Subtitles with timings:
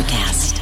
[0.00, 0.59] Electrocast.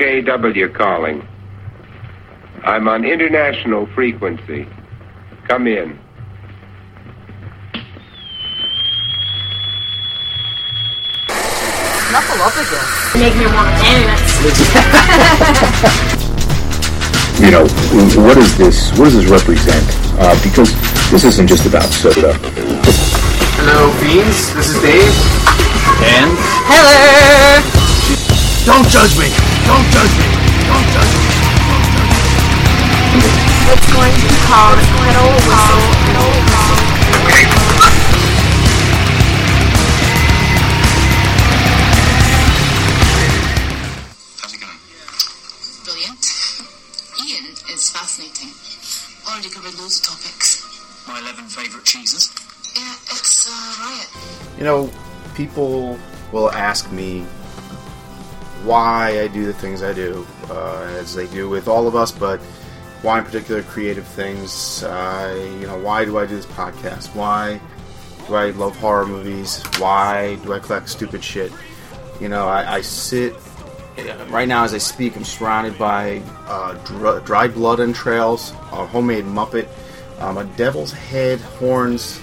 [0.00, 1.20] KOKW calling.
[2.64, 4.66] I'm on international frequency.
[5.46, 5.98] Come in.
[12.10, 12.80] Knuckle up again.
[13.20, 14.40] make me want to dance.
[17.38, 17.66] you know,
[18.24, 18.90] what is this?
[18.92, 19.84] What does this represent?
[20.18, 20.72] Uh, because
[21.10, 22.32] this isn't just about soda.
[23.60, 24.54] Hello, Beans.
[24.54, 25.14] This is Dave.
[26.02, 26.30] And
[26.72, 27.69] Hello.
[28.70, 29.26] Don't judge me.
[29.66, 30.26] Don't judge me.
[30.70, 31.26] Don't judge me.
[33.66, 35.82] It's going to cause pedal whistle.
[36.06, 36.78] Pedal whistle.
[44.38, 44.78] How's it going?
[45.82, 46.22] Brilliant.
[47.26, 48.54] Ian is fascinating.
[49.26, 50.62] Already covered loads of topics.
[51.08, 52.30] My 11 favourite cheeses.
[52.76, 54.08] Yeah, it's a riot.
[54.58, 54.90] You know,
[55.34, 55.98] people
[56.30, 57.26] will ask me
[58.64, 62.12] why I do the things I do, uh, as they do with all of us,
[62.12, 62.40] but
[63.02, 64.82] why in particular creative things?
[64.82, 67.14] Uh, you know, why do I do this podcast?
[67.14, 67.60] Why
[68.26, 69.62] do I love horror movies?
[69.78, 71.52] Why do I collect stupid shit?
[72.20, 73.34] You know, I, I sit
[74.28, 75.16] right now as I speak.
[75.16, 79.68] I'm surrounded by uh, dr- dried blood entrails, a homemade Muppet,
[80.18, 82.20] um, a devil's head, horns,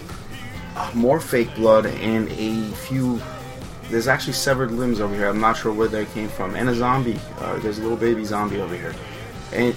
[0.75, 3.21] uh, more fake blood, and a few.
[3.89, 5.27] There's actually severed limbs over here.
[5.27, 7.19] I'm not sure where they came from, and a zombie.
[7.39, 8.93] Uh, there's a little baby zombie over here,
[9.53, 9.75] and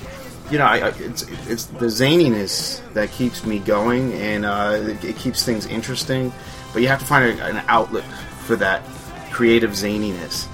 [0.51, 5.05] you know, I, I, it's it's the zaniness that keeps me going, and uh, it,
[5.05, 6.33] it keeps things interesting.
[6.73, 8.05] But you have to find a, an outlet
[8.47, 8.83] for that
[9.31, 10.49] creative zaniness,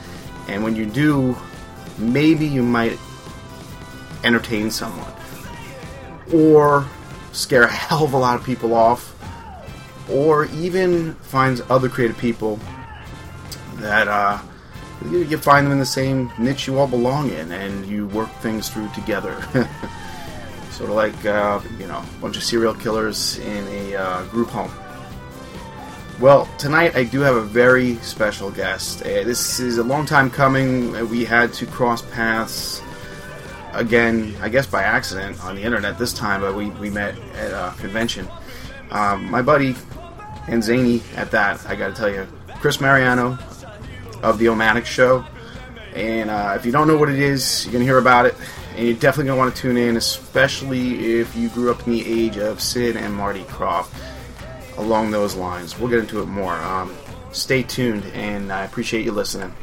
[0.48, 1.34] and when you do,
[1.97, 2.98] maybe you might
[4.22, 5.12] entertain someone,
[6.32, 6.86] or
[7.32, 9.14] scare a hell of a lot of people off,
[10.10, 12.60] or even finds other creative people
[13.78, 14.38] that uh,
[15.10, 18.31] you, you find them in the same niche you all belong in, and you work
[18.41, 19.41] things through together.
[20.70, 24.48] sort of like uh, you know a bunch of serial killers in a uh, group
[24.48, 24.70] home.
[26.20, 29.03] Well, tonight I do have a very special guest.
[29.03, 30.97] Uh, this is a long time coming.
[30.97, 32.82] Uh, We had to cross paths
[33.75, 37.53] again, I guess by accident on the internet this time, but we, we met at
[37.53, 38.28] a convention.
[38.91, 39.75] Um, my buddy,
[40.48, 42.26] and zany at that, I gotta tell you,
[42.60, 43.38] Chris Mariano
[44.22, 45.25] of the Omatic Show.
[45.94, 48.34] And uh, if you don't know what it is, you're gonna hear about it,
[48.77, 52.06] and you're definitely gonna want to tune in, especially if you grew up in the
[52.06, 53.88] age of Sid and Marty Krofft.
[54.76, 56.55] Along those lines, we'll get into it more.
[56.55, 56.94] Um,
[57.32, 59.55] stay tuned, and I appreciate you listening.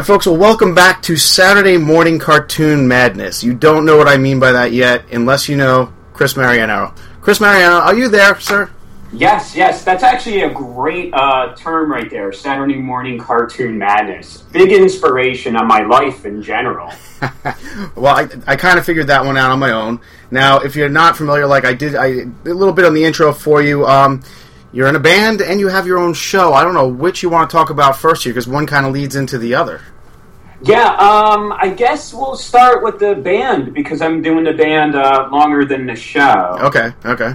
[0.00, 0.24] Right, folks.
[0.24, 3.44] Well, welcome back to Saturday Morning Cartoon Madness.
[3.44, 6.94] You don't know what I mean by that yet, unless you know Chris Mariano.
[7.20, 8.70] Chris Mariano, are you there, sir?
[9.12, 12.32] Yes, yes, that's actually a great uh, term right there.
[12.32, 14.38] Saturday morning cartoon madness.
[14.52, 16.90] Big inspiration on my life in general.
[17.94, 20.00] Well, I, I kind of figured that one out on my own.
[20.30, 23.32] Now, if you're not familiar, like I did, I a little bit on the intro
[23.32, 23.84] for you.
[23.86, 24.22] Um,
[24.72, 26.52] you're in a band and you have your own show.
[26.52, 28.92] I don't know which you want to talk about first here because one kind of
[28.92, 29.80] leads into the other.
[30.62, 35.28] Yeah, um, I guess we'll start with the band because I'm doing the band uh,
[35.32, 36.58] longer than the show.
[36.60, 37.34] Okay, okay.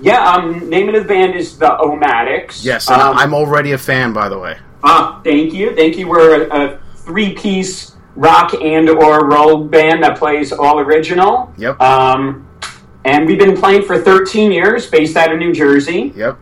[0.00, 2.64] Yeah, um, name of the band is the Omatics.
[2.64, 4.56] Yes, and um, I'm already a fan, by the way.
[4.82, 6.08] Ah, thank you, thank you.
[6.08, 11.52] We're a, a three-piece rock and or roll band that plays all original.
[11.58, 11.78] Yep.
[11.80, 12.48] Um,
[13.04, 16.12] and we've been playing for 13 years, based out of New Jersey.
[16.14, 16.38] Yep.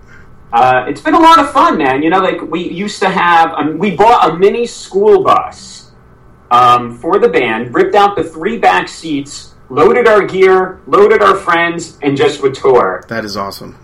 [0.53, 2.03] Uh, it's been a lot of fun, man.
[2.03, 5.93] You know, like we used to have, um, we bought a mini school bus
[6.51, 11.37] um, for the band, ripped out the three back seats, loaded our gear, loaded our
[11.37, 13.05] friends, and just would tour.
[13.09, 13.77] That is awesome.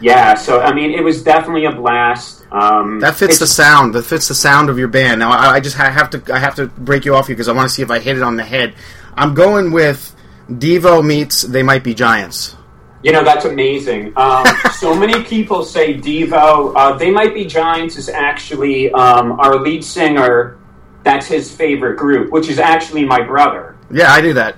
[0.00, 2.46] Yeah, so I mean, it was definitely a blast.
[2.50, 3.94] Um, That fits the sound.
[3.94, 5.20] That fits the sound of your band.
[5.20, 7.48] Now, I, I just ha- have to I have to break you off here because
[7.48, 8.74] I want to see if I hit it on the head.
[9.14, 10.14] I'm going with
[10.50, 12.56] Devo meets They Might Be Giants.
[13.02, 14.12] You know, that's amazing.
[14.16, 16.72] Um, so many people say Devo.
[16.74, 20.58] Uh, they Might Be Giants is actually um, our lead singer.
[21.02, 23.76] That's his favorite group, which is actually my brother.
[23.90, 24.56] Yeah, I do that.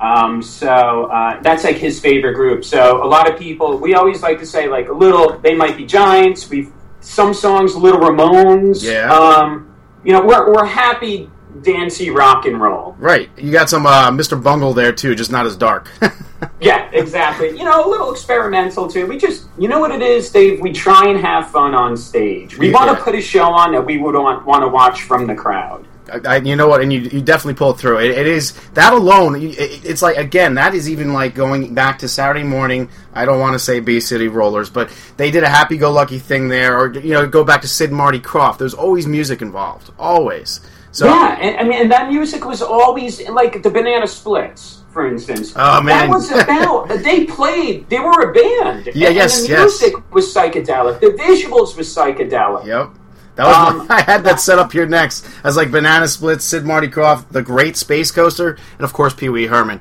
[0.00, 2.64] Um, so uh, that's like his favorite group.
[2.64, 5.38] So a lot of people, we always like to say like a little.
[5.38, 6.50] They might be Giants.
[6.50, 8.82] We've some songs, Little Ramones.
[8.82, 9.12] Yeah.
[9.12, 9.74] Um,
[10.04, 11.30] you know, we're we're happy
[11.62, 12.94] dancey rock and roll.
[12.98, 13.30] Right.
[13.36, 14.40] You got some uh, Mr.
[14.40, 15.90] Bungle there too, just not as dark.
[16.60, 17.50] Yeah, exactly.
[17.50, 19.06] You know, a little experimental too.
[19.06, 20.60] We just, you know what it is, Dave?
[20.60, 22.58] We try and have fun on stage.
[22.58, 25.26] We want to put a show on that we would want, want to watch from
[25.26, 25.86] the crowd.
[26.10, 26.80] I, you know what?
[26.80, 28.00] And you, you definitely pull it through.
[28.00, 29.36] It, it is that alone.
[29.42, 32.88] It, it's like again, that is even like going back to Saturday morning.
[33.12, 36.78] I don't want to say Bay City Rollers, but they did a happy-go-lucky thing there,
[36.78, 38.58] or you know, go back to Sid and Marty Krofft.
[38.58, 40.60] There's always music involved, always.
[40.92, 45.06] So yeah, and I mean, and that music was always like the Banana Splits, for
[45.06, 45.52] instance.
[45.54, 46.08] Oh, man.
[46.08, 46.88] that was about.
[47.04, 47.88] they played.
[47.88, 48.86] They were a band.
[48.94, 49.80] Yeah, and, yes, and the yes.
[49.80, 51.00] music was psychedelic.
[51.00, 52.66] The visuals was psychedelic.
[52.66, 52.94] Yep.
[53.38, 56.66] That was Um, I had that set up here next as like Banana Splits, Sid
[56.66, 59.80] Marty Krofft, The Great Space Coaster, and of course Pee Wee Herman.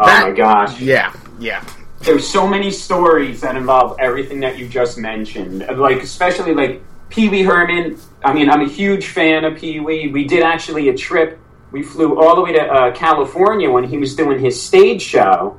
[0.00, 0.80] Oh That- my gosh.
[0.80, 1.62] Yeah, yeah.
[2.00, 5.66] there's so many stories that involve everything that you just mentioned.
[5.76, 7.98] Like especially like Pee Wee Herman.
[8.24, 10.08] I mean, I'm a huge fan of Pee Wee.
[10.08, 11.38] We did actually a trip.
[11.72, 15.58] We flew all the way to uh, California when he was doing his stage show,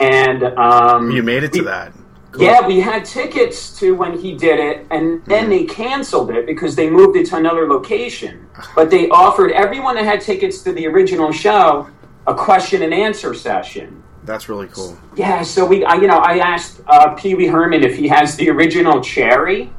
[0.00, 1.92] and um, You made it to we- that.
[2.36, 2.44] Cool.
[2.44, 6.76] Yeah, we had tickets to when he did it, and then they canceled it because
[6.76, 8.46] they moved it to another location.
[8.74, 11.88] But they offered everyone that had tickets to the original show
[12.26, 14.02] a question and answer session.
[14.24, 14.98] That's really cool.
[15.14, 18.36] Yeah, so we, I, you know, I asked uh, Pee Wee Herman if he has
[18.36, 19.72] the original cherry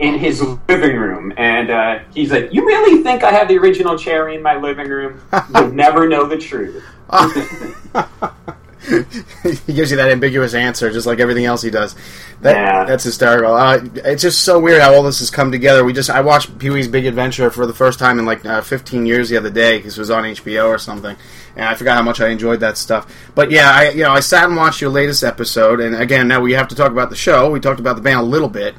[0.00, 3.96] in his living room, and uh, he's like, "You really think I have the original
[3.96, 5.22] cherry in my living room?
[5.54, 6.84] You'll never know the truth."
[9.66, 11.94] he gives you that ambiguous answer, just like everything else he does.
[12.40, 12.84] That, Yeah.
[12.84, 13.54] That's hysterical.
[13.54, 15.84] Uh, it's just so weird how all this has come together.
[15.84, 18.60] We just I watched Pee Wee's Big Adventure for the first time in like uh,
[18.60, 21.16] 15 years the other day because it was on HBO or something,
[21.54, 23.06] and I forgot how much I enjoyed that stuff.
[23.34, 26.40] But yeah, I you know I sat and watched your latest episode, and again now
[26.40, 27.50] we have to talk about the show.
[27.50, 28.74] We talked about the band a little bit.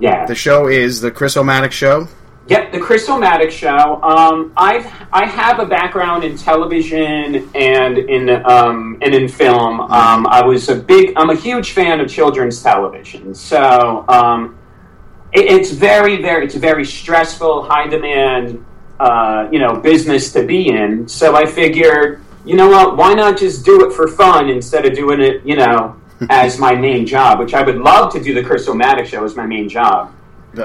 [0.00, 0.26] Yeah.
[0.26, 2.08] The show is the Chris O'Matic Show.
[2.46, 4.02] Yep, the Chris O'Matic Show.
[4.02, 9.80] Um, I've I have a background in television and in um, and in film.
[9.80, 11.14] Um, I was a big.
[11.16, 13.34] I'm a huge fan of children's television.
[13.34, 14.58] So um,
[15.32, 18.62] it, it's very very it's a very stressful, high demand,
[19.00, 21.08] uh, you know, business to be in.
[21.08, 22.98] So I figured, you know what?
[22.98, 25.96] Why not just do it for fun instead of doing it, you know,
[26.28, 27.38] as my main job?
[27.38, 30.12] Which I would love to do the Chris O'Matic Show as my main job.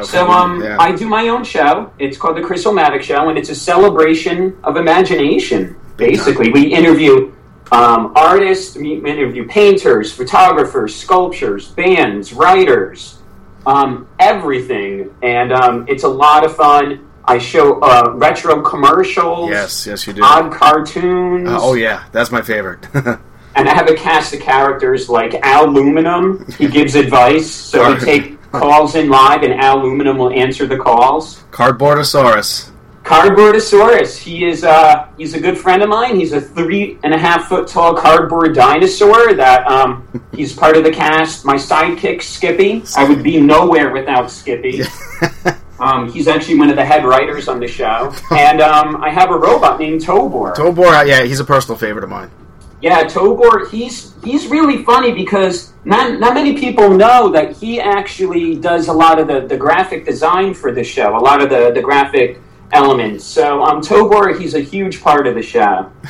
[0.04, 0.78] So um, Yeah.
[0.80, 1.92] I do my own show.
[2.00, 5.76] It's called the Chris O'Matic Show, and it's a celebration of imagination.
[5.98, 7.32] Basically, we interview
[7.72, 13.20] um, artists, we interview painters, photographers, sculptures, bands, writers,
[13.66, 17.06] um, everything, and um, it's a lot of fun.
[17.26, 20.24] I show uh, retro commercials, yes, yes, you do.
[20.24, 21.48] odd cartoons.
[21.48, 22.88] Uh, oh yeah, that's my favorite.
[23.56, 26.46] And I have a cast of characters like Al Aluminum.
[26.58, 30.78] He gives advice, so we take calls in live, and Al Aluminum will answer the
[30.78, 31.44] calls.
[31.52, 32.72] Cardboardosaurus.
[33.04, 34.18] Cardboardosaurus.
[34.18, 36.16] He is uh, he's a good friend of mine.
[36.16, 39.34] He's a three and a half foot tall cardboard dinosaur.
[39.34, 41.46] That um, he's part of the cast.
[41.46, 42.84] My sidekick Skippy.
[42.96, 44.84] I would be nowhere without Skippy.
[45.80, 49.32] Um, he's actually one of the head writers on the show, and um, I have
[49.32, 50.54] a robot named Tobor.
[50.54, 52.30] Tobor, yeah, he's a personal favorite of mine.
[52.82, 58.56] Yeah, Tobor, he's he's really funny because not not many people know that he actually
[58.56, 61.72] does a lot of the, the graphic design for the show, a lot of the,
[61.72, 62.40] the graphic
[62.72, 63.26] elements.
[63.26, 65.92] So um, Tobor, he's a huge part of the show.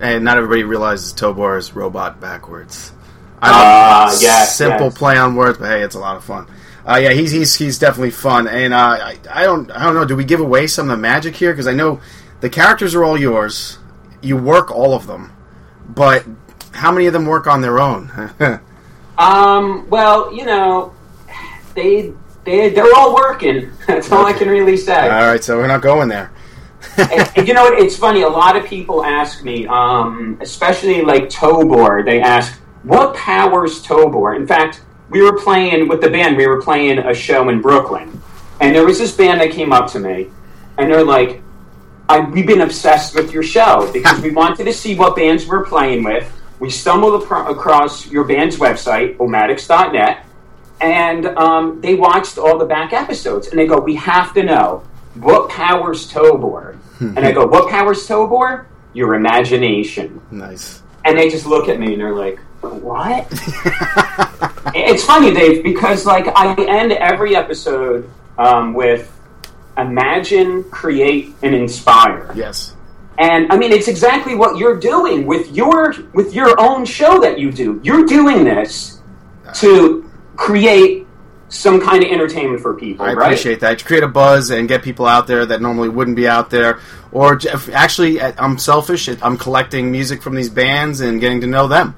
[0.00, 2.92] And not everybody realizes Tobor is robot backwards.
[3.40, 4.98] Ah, know, yes, simple yes.
[4.98, 6.46] play on words, but hey, it's a lot of fun.
[6.86, 10.04] Uh, yeah, he's he's he's definitely fun, and uh, I, I don't I don't know.
[10.04, 11.52] Do we give away some of the magic here?
[11.52, 12.00] Because I know
[12.40, 13.78] the characters are all yours.
[14.20, 15.32] You work all of them,
[15.88, 16.24] but
[16.72, 18.10] how many of them work on their own?
[19.18, 20.92] Um, well, you know,
[21.74, 22.12] they
[22.44, 23.70] they they're all working.
[23.86, 25.08] That's all I can really say.
[25.08, 26.32] all right, so we're not going there.
[26.96, 27.66] and, and you know?
[27.66, 28.22] It's funny.
[28.22, 32.04] A lot of people ask me, um, especially like Tobor.
[32.04, 36.36] They ask, "What powers Tobor?" In fact, we were playing with the band.
[36.36, 38.20] We were playing a show in Brooklyn,
[38.60, 40.28] and there was this band that came up to me,
[40.76, 41.40] and they're like,
[42.08, 45.64] I, "We've been obsessed with your show because we wanted to see what bands we're
[45.64, 46.30] playing with."
[46.60, 50.24] We stumbled apro- across your band's website, omatics.net,
[50.80, 54.82] and um, they watched all the back episodes, and they go, "We have to know
[55.14, 58.66] what powers Tobor." and I go, "What powers Tobor?
[58.92, 60.82] Your imagination." Nice.
[61.04, 63.26] And they just look at me and they're like, "What?"
[64.74, 69.13] it's funny, Dave, because like I end every episode um, with
[69.76, 72.32] imagine, create, and inspire.
[72.34, 72.74] Yes.
[73.18, 77.38] And I mean, it's exactly what you're doing with your with your own show that
[77.38, 77.80] you do.
[77.84, 79.00] You're doing this
[79.54, 81.06] to create
[81.48, 83.26] some kind of entertainment for people, I right?
[83.26, 83.78] appreciate that.
[83.78, 86.80] To create a buzz and get people out there that normally wouldn't be out there.
[87.12, 87.38] Or
[87.72, 89.08] actually, I'm selfish.
[89.22, 91.94] I'm collecting music from these bands and getting to know them.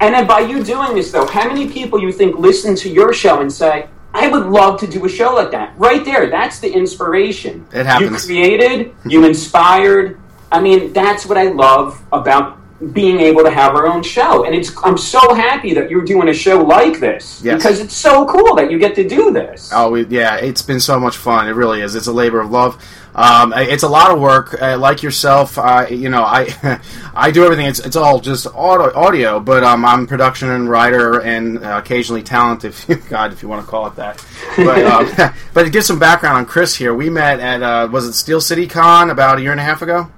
[0.00, 3.14] And then by you doing this, though, how many people you think listen to your
[3.14, 5.74] show and say, "I would love to do a show like that"?
[5.76, 7.66] Right there, that's the inspiration.
[7.72, 8.28] It happens.
[8.28, 10.18] You created, you inspired.
[10.50, 12.58] I mean, that's what I love about
[12.92, 14.44] being able to have our own show.
[14.44, 17.56] And it's I'm so happy that you're doing a show like this Yes.
[17.56, 19.70] because it's so cool that you get to do this.
[19.72, 21.48] Oh, we, yeah, it's been so much fun.
[21.48, 21.94] It really is.
[21.94, 22.82] It's a labor of love.
[23.14, 24.60] Um, it's a lot of work.
[24.60, 26.80] Uh, like yourself, I, you know, I,
[27.14, 27.66] I do everything.
[27.66, 32.22] It's, it's all just audio, audio but um, I'm production and writer and uh, occasionally
[32.22, 34.24] talent, if you, God, if you want to call it that.
[34.56, 38.06] But, um, but to give some background on Chris here, we met at uh, was
[38.06, 40.10] it Steel City Con about a year and a half ago?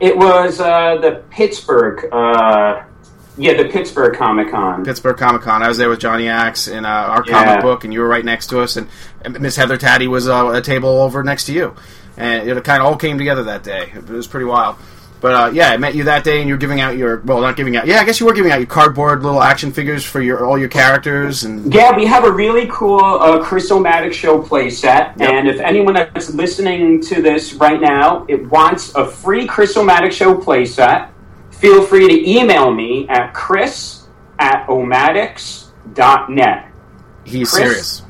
[0.00, 2.82] It was uh, the Pittsburgh, uh,
[3.36, 4.84] yeah, the Pittsburgh Comic Con.
[4.84, 5.62] Pittsburgh Comic Con.
[5.62, 7.44] I was there with Johnny Axe in uh, our Yeah.
[7.44, 8.76] comic book, and you were right next to us.
[8.76, 8.88] And,
[9.22, 11.74] and Miss Heather Taddy was uh, a table over next to you,
[12.16, 13.92] and it kind of all came together that day.
[13.94, 14.76] It was pretty wild.
[15.20, 17.40] But uh, yeah, I met you that day, and you were giving out your well,
[17.40, 17.86] not giving out.
[17.86, 20.58] Yeah, I guess you were giving out your cardboard little action figures for your all
[20.58, 25.20] your characters, and Yeah, we have a really cool uh, Chris Omatic show playset, Yep.
[25.20, 30.12] and if anyone that's listening to this right now, it wants a free Chris Omatic
[30.12, 31.08] show playset,
[31.52, 34.02] feel free to email me at chris
[34.40, 36.70] at omatics.net.
[37.24, 37.62] he's Chris?
[37.62, 38.02] serious.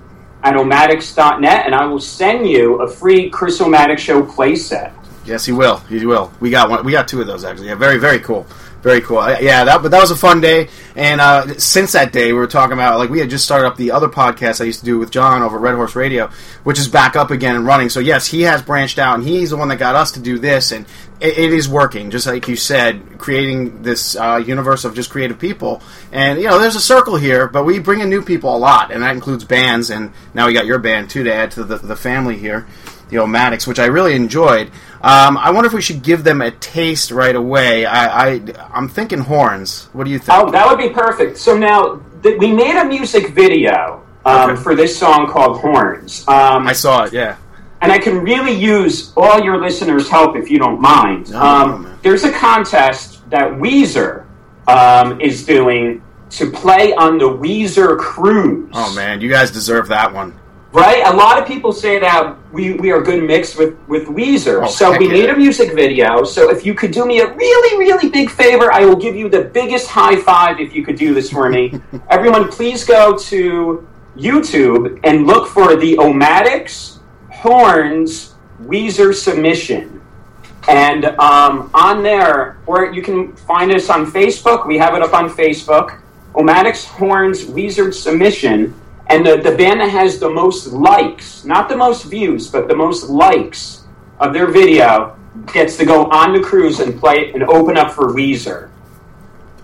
[0.44, 4.92] At omatics.net, and I will send you a free Chris Omatic show playset.
[5.24, 5.78] Yes, he will.
[5.88, 6.30] He will.
[6.38, 6.84] We got one.
[6.84, 7.68] We got two of those actually.
[7.68, 8.46] Yeah, very very cool.
[8.84, 9.26] Very cool.
[9.40, 10.68] Yeah, that but that was a fun day.
[10.94, 13.78] And uh, since that day, we were talking about like we had just started up
[13.78, 16.28] the other podcast I used to do with John over Red Horse Radio,
[16.64, 17.88] which is back up again and running.
[17.88, 20.38] So yes, he has branched out, and he's the one that got us to do
[20.38, 20.84] this, and
[21.18, 22.10] it, it is working.
[22.10, 25.80] Just like you said, creating this uh, universe of just creative people.
[26.12, 28.92] And you know, there's a circle here, but we bring in new people a lot,
[28.92, 29.88] and that includes bands.
[29.88, 32.66] And now we got your band too to add to the, the family here
[33.08, 34.68] the Omatics, which I really enjoyed.
[35.02, 37.84] Um, I wonder if we should give them a taste right away.
[37.86, 38.40] I, I
[38.72, 39.88] I'm thinking horns.
[39.92, 40.38] What do you think?
[40.38, 41.36] Oh, that would be perfect.
[41.38, 44.62] So now th- we made a music video um, Okay.
[44.62, 46.26] for this song called Horns.
[46.26, 47.12] Um, I saw it.
[47.12, 47.36] Yeah.
[47.82, 51.30] and I can really use all your listeners' help if you don't mind.
[51.30, 54.24] No, no, um, there's a contest that Weezer
[54.66, 58.70] um, is doing to play on the Weezer cruise.
[58.72, 60.32] Oh man, you guys deserve that one.
[60.72, 61.02] Right?
[61.06, 64.64] A lot of people say that we, we are good mixed with, with Weezer.
[64.64, 65.12] Oh, so we yeah.
[65.12, 66.22] made a music video.
[66.24, 69.28] So if you could do me a really, really big favor, I will give you
[69.28, 71.80] the biggest high five if you could do this for me.
[72.10, 80.00] Everyone, please go to YouTube and look for the Omatics Horns Weezer submission.
[80.68, 84.66] And um, on there, or you can find us on Facebook.
[84.66, 86.00] We have it up on Facebook.
[86.34, 88.80] Omatics Horns Weezer submission.
[89.08, 92.76] And the, the band that has the most likes, not the most views, but the
[92.76, 93.84] most likes
[94.18, 95.16] of their video
[95.52, 98.70] gets to go on the cruise and play and open up for Weezer.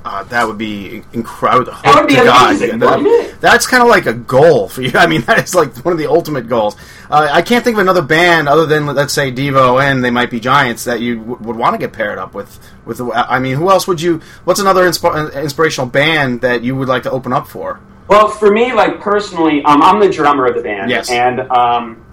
[0.03, 1.73] Uh, that would be incredible.
[1.85, 3.41] That would be amazing, wouldn't it?
[3.41, 4.93] That's kind of like a goal for you.
[4.95, 6.75] I mean, that is like one of the ultimate goals.
[7.11, 10.31] Uh, I can't think of another band other than let's say Devo and They Might
[10.31, 12.59] Be Giants that you w- would want to get paired up with.
[12.87, 14.23] With, I mean, who else would you?
[14.45, 17.81] What's another insp- inspirational band that you would like to open up for?
[18.11, 21.09] Well, for me, like personally, um, I'm the drummer of the band, Yes.
[21.11, 22.05] and um,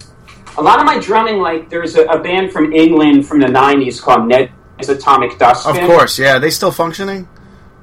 [0.56, 4.00] a lot of my drumming, like there's a, a band from England from the '90s
[4.00, 4.51] called Ned's
[4.89, 6.38] Atomic Of course, yeah.
[6.38, 7.27] they still functioning?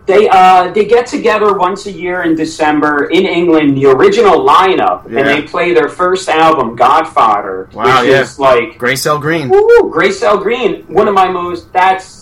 [0.06, 5.10] They uh, they get together once a year in December in England, the original lineup,
[5.10, 5.18] Yeah.
[5.20, 8.20] and they play their first album, God Fodder, Wow, which yeah.
[8.20, 9.48] is like Grey Cell Green.
[9.48, 12.13] woo, Grey Cell Green, one of my most that's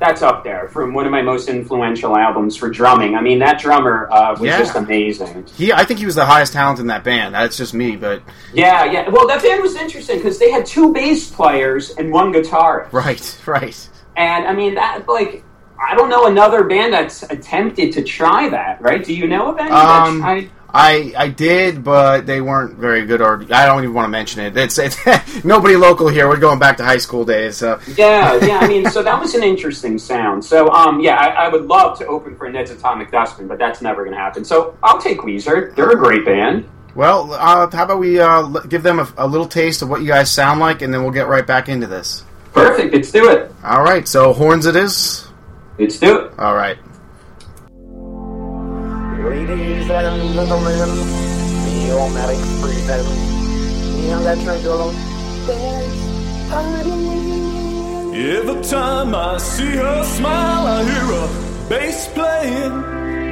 [0.00, 3.14] that's up there from one of my most influential albums for drumming.
[3.14, 4.58] I mean, that drummer uh, was Yeah.
[4.58, 5.46] just amazing.
[5.54, 7.34] He, I think he was the highest talent in that band.
[7.34, 8.22] That's just me, but
[8.54, 9.08] Yeah, yeah.
[9.10, 12.92] Well, that band was interesting because they had two bass players and one guitarist.
[12.92, 13.88] right, right.
[14.16, 15.44] And I mean, that like
[15.82, 18.80] I don't know another band that's attempted to try that.
[18.82, 19.04] Right?
[19.04, 19.70] Do you know of any?
[19.70, 23.20] that Um, tried- I I did, but they weren't very good.
[23.20, 24.56] Or I don't even want to mention it.
[24.56, 26.28] It's, it's nobody local here.
[26.28, 27.56] We're going back to high school days.
[27.56, 28.58] So yeah, yeah.
[28.58, 30.44] I mean, so that was an interesting sound.
[30.44, 33.82] So, um, yeah, I, I would love to open for Ned's Atomic Dustbin, but that's
[33.82, 34.44] never going to happen.
[34.44, 35.74] So, I'll take Weezer.
[35.74, 36.68] They're a great band.
[36.94, 40.08] well, uh, how about we uh, give them a, a little taste of what you
[40.08, 42.24] guys sound like, and then we'll get right back into this.
[42.52, 42.92] Perfect.
[42.94, 43.52] Let's do it.
[43.62, 44.06] All right.
[44.08, 45.26] So horns, it is.
[45.78, 46.38] Let's do it.
[46.38, 46.78] All right.
[49.22, 50.78] Ladies and gentlemen,
[51.66, 53.30] the presents
[53.94, 54.92] the electrical
[55.46, 56.00] dance.
[58.14, 62.80] Every time I see her smile, I hear a bass playing,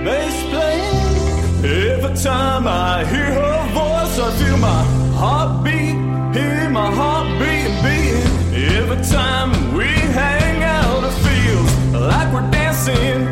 [0.05, 1.65] bass playing.
[1.65, 4.83] Every time I hear her voice, I feel my
[5.17, 5.97] heartbeat,
[6.37, 8.75] hear my heartbeat beating.
[8.77, 13.28] Every time we hang out, it feels like we're dancing,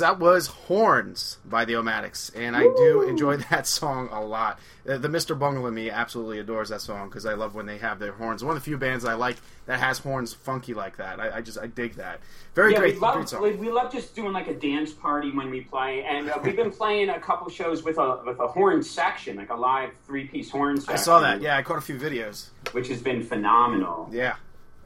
[0.00, 4.58] folks, that was Horns by the Omatics, and I do enjoy that song a lot.
[4.84, 5.38] The Mr.
[5.38, 8.42] Bungle in me absolutely adores that song because I love when they have their horns.
[8.42, 9.36] One of the few bands I like
[9.66, 11.20] that has horns funky like that.
[11.20, 12.20] I, I just I dig that.
[12.54, 13.42] Very yeah, great, we great love song.
[13.42, 16.56] we, we love just doing like a dance party when we play, and uh, we've
[16.56, 20.26] been playing a couple shows with a with a horn section, like a live three
[20.26, 20.94] piece horn section.
[20.94, 21.40] I saw that.
[21.40, 22.48] Yeah, I caught a few videos.
[22.72, 24.08] which has been phenomenal.
[24.10, 24.36] Yeah.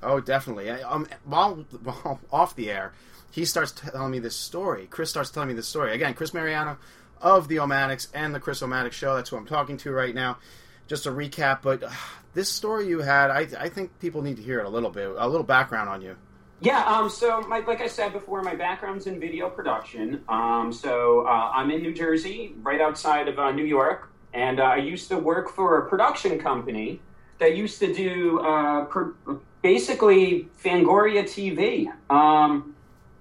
[0.03, 0.69] Oh, definitely.
[0.69, 2.93] Um, while, while off the air,
[3.35, 4.87] he starts telling me this story.
[4.87, 5.93] Chris starts telling me this story.
[5.93, 6.79] Again, Chris Mariano
[7.21, 9.17] of the Omatics and the Chris Omatic Show.
[9.17, 10.39] That's who I'm talking to right now.
[10.87, 11.91] Just a recap, but uh,
[12.35, 15.13] this story you had, I, I think people need to hear it a little bit.
[15.19, 16.15] A little background on you.
[16.61, 20.23] Yeah, um, so my, like I said before, my background's in video production.
[20.29, 24.65] Um, so uh, I'm in New Jersey, right outside of uh, New York, and uh,
[24.65, 27.01] I used to work for a production company
[27.39, 28.87] that used to do uh,
[29.61, 31.89] basically Fangoria TV.
[32.15, 32.74] Um,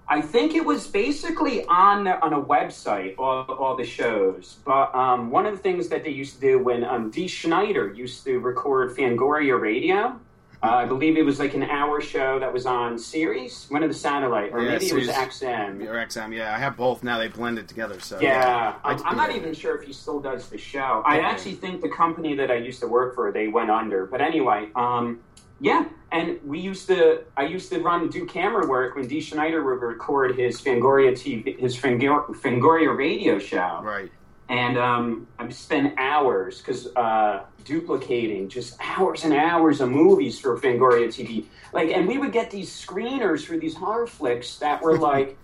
[0.08, 4.58] I think it was basically on on a website, all, all the shows.
[4.66, 7.94] But um, one of the things that they used to do when um, Dee Snider
[7.94, 10.20] used to record Fangoria Radio,
[10.62, 13.90] uh, I believe it was like an hour show that was on Sirius, one of
[13.90, 15.86] the satellite, or Yeah, maybe it was XM.
[15.88, 16.54] Or XM, yeah.
[16.56, 17.18] I have both now.
[17.18, 18.00] They blended together.
[18.00, 21.02] So Yeah, I- I'm, I'm not even sure if he still does the show.
[21.06, 24.06] I actually think the company that I used to work for they went under.
[24.06, 25.20] But anyway, um,
[25.64, 29.64] yeah, and we used to I used to run do camera work when Dee Snider
[29.64, 33.80] would record his Fangoria TV his Fangor- Fangoria radio show.
[33.82, 34.12] Right.
[34.50, 40.60] And um, I spent hours because uh, duplicating just hours and hours of movies for
[40.60, 41.46] Fangoria TV.
[41.72, 45.38] Like, and we would get these screeners for these horror flicks that were like.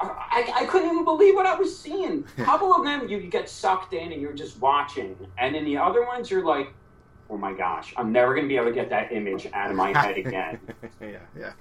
[0.00, 2.24] I, I couldn't even believe what I was seeing.
[2.36, 5.16] A couple of them, you get sucked in and you're just watching.
[5.38, 6.74] And then the other ones, you're like,
[7.30, 9.76] oh my gosh, I'm never going to be able to get that image out of
[9.76, 10.60] my head again.
[11.00, 11.52] yeah, yeah.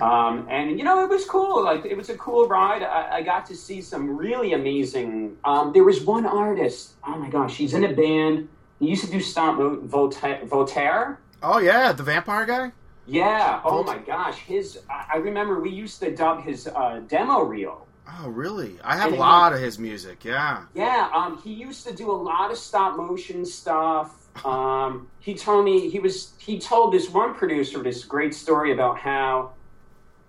[0.00, 1.64] Um, and you know, it was cool.
[1.64, 2.82] Like it was a cool ride.
[2.82, 5.36] I, I got to see some really amazing.
[5.44, 6.94] Um, there was one artist.
[7.06, 8.48] Oh my gosh, he's in a band.
[8.78, 10.44] He used to do stop Mo- Voltaire.
[10.44, 11.18] Voltaire.
[11.42, 12.72] Oh yeah, the vampire guy.
[13.06, 13.60] Yeah.
[13.64, 14.80] Oh Volt- my gosh, his.
[14.90, 17.86] I remember we used to dub his uh, demo reel.
[18.20, 18.78] Oh really?
[18.84, 20.24] I have And a lot of his music.
[20.24, 20.64] Yeah.
[20.74, 24.25] Yeah, um, he used to do a lot of stop motion stuff.
[24.44, 28.98] Um, he told me he was he told this one producer this great story about
[28.98, 29.52] how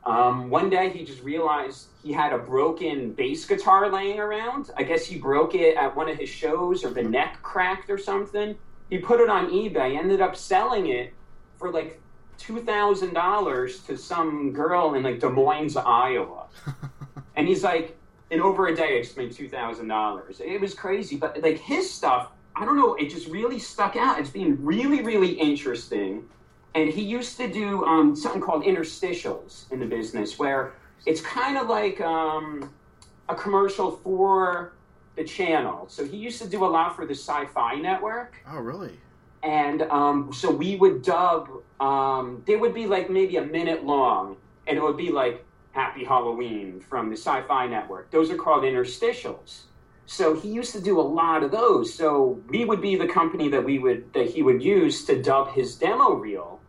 [0.05, 4.71] um, one day he just realized he had a broken bass guitar laying around.
[4.77, 7.97] I guess he broke it at one of his shows or the neck cracked or
[7.97, 8.55] something.
[8.89, 11.13] He put it on eBay, ended up selling it
[11.57, 11.99] for like
[12.37, 16.45] two thousand dollars to some girl in like Des Moines, Iowa.
[17.35, 17.97] and he's like,
[18.29, 20.39] in over a day, I just made two thousand dollars.
[20.39, 24.19] It was crazy, but like his stuff, I don't know, it just really stuck out
[24.19, 26.25] as being really, really interesting.
[26.73, 30.73] And he used to do um, something called interstitials in the business, where
[31.05, 32.71] it's kind of like um,
[33.29, 34.73] a commercial for
[35.15, 35.87] the channel.
[35.87, 38.99] So he used to do a lot for the Sci-Fi Network Oh really?
[39.43, 41.49] and um, so we would dub.
[41.79, 46.03] Um, they would be like maybe a minute long, and it would be like "Happy
[46.03, 48.09] Halloween" from the Sci-Fi Network.
[48.11, 49.61] Those are called interstitials.
[50.07, 51.93] So he used to do a lot of those.
[51.93, 55.51] So we would be the company that we would that he would use to dub
[55.51, 56.59] his demo reel.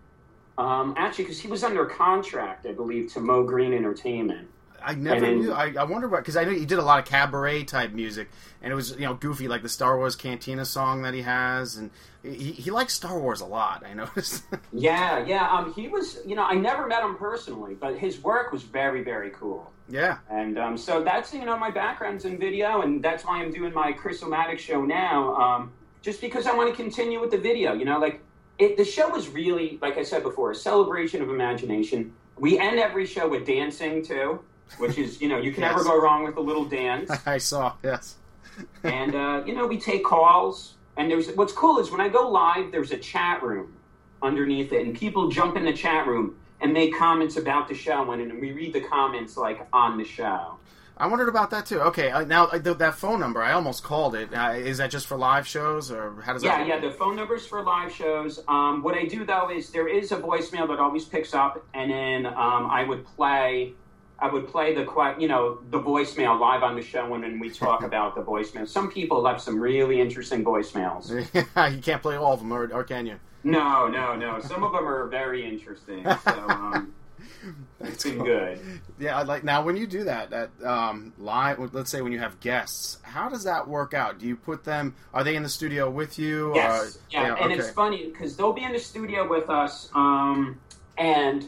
[0.59, 4.49] Um, actually, because he was under contract, I believe, to Mo Green Entertainment.
[4.83, 5.53] I never knew.
[5.53, 8.29] I, I wonder because I know he did a lot of cabaret type music,
[8.61, 11.77] and it was you know goofy like the Star Wars Cantina song that he has,
[11.77, 11.91] and
[12.23, 13.85] he, he likes Star Wars a lot.
[13.87, 14.45] I noticed.
[14.73, 15.51] Yeah, yeah.
[15.51, 19.03] Um, he was, you know, I never met him personally, but his work was very,
[19.03, 19.73] very cool.
[19.89, 20.19] Yeah.
[20.31, 23.73] And um, so that's you know my background's in video, and that's why I'm doing
[23.73, 25.35] my Chris Omatic show now.
[25.37, 25.73] Um,
[26.03, 28.21] just because I want to continue with the video, you know, like
[28.59, 32.13] it, the show is really, like I said before, a celebration of imagination.
[32.37, 34.41] We end every show with dancing too,
[34.79, 37.11] which is you know you can never go wrong with a little dance.
[37.27, 37.75] I saw.
[37.83, 38.17] Yes.
[38.85, 40.75] and uh, you know we take calls.
[40.97, 43.73] And there's what's cool is when I go live, there's a chat room
[44.21, 48.11] underneath it, and people jump in the chat room and make comments about the show,
[48.13, 50.59] and, and we read the comments like on the show.
[51.01, 51.81] I wondered about that too.
[51.81, 54.35] Okay, uh, now uh, th- that phone number, I almost called it.
[54.35, 56.67] Uh, is that just for live shows, or how does Yeah, that?
[56.67, 56.75] yeah.
[56.75, 56.81] yeah.
[56.81, 58.43] The phone numbers for live shows.
[58.49, 61.91] Um, what I do though is there is a voicemail that always picks up, and
[61.91, 63.75] then um, I would play.
[64.21, 67.51] I would play the you know the voicemail live on the show, and then we
[67.51, 68.67] talk about the voicemail.
[68.67, 71.11] Some people left some really interesting voicemails.
[71.77, 73.21] you can't play all of them, or, or can you?
[73.45, 74.41] No, no, no.
[74.41, 76.05] Some of them are very interesting.
[76.05, 76.93] So um,
[77.81, 78.61] it's been good.
[78.99, 81.59] Yeah, I like now when you do that, that um, live.
[81.73, 84.19] Let's say when you have guests, how does that work out?
[84.19, 84.95] Do you put them?
[85.15, 86.55] Are they in the studio with you?
[86.55, 90.59] Yes, Or, yeah, and it's funny because they'll be in the studio with us, um,
[90.97, 91.47] and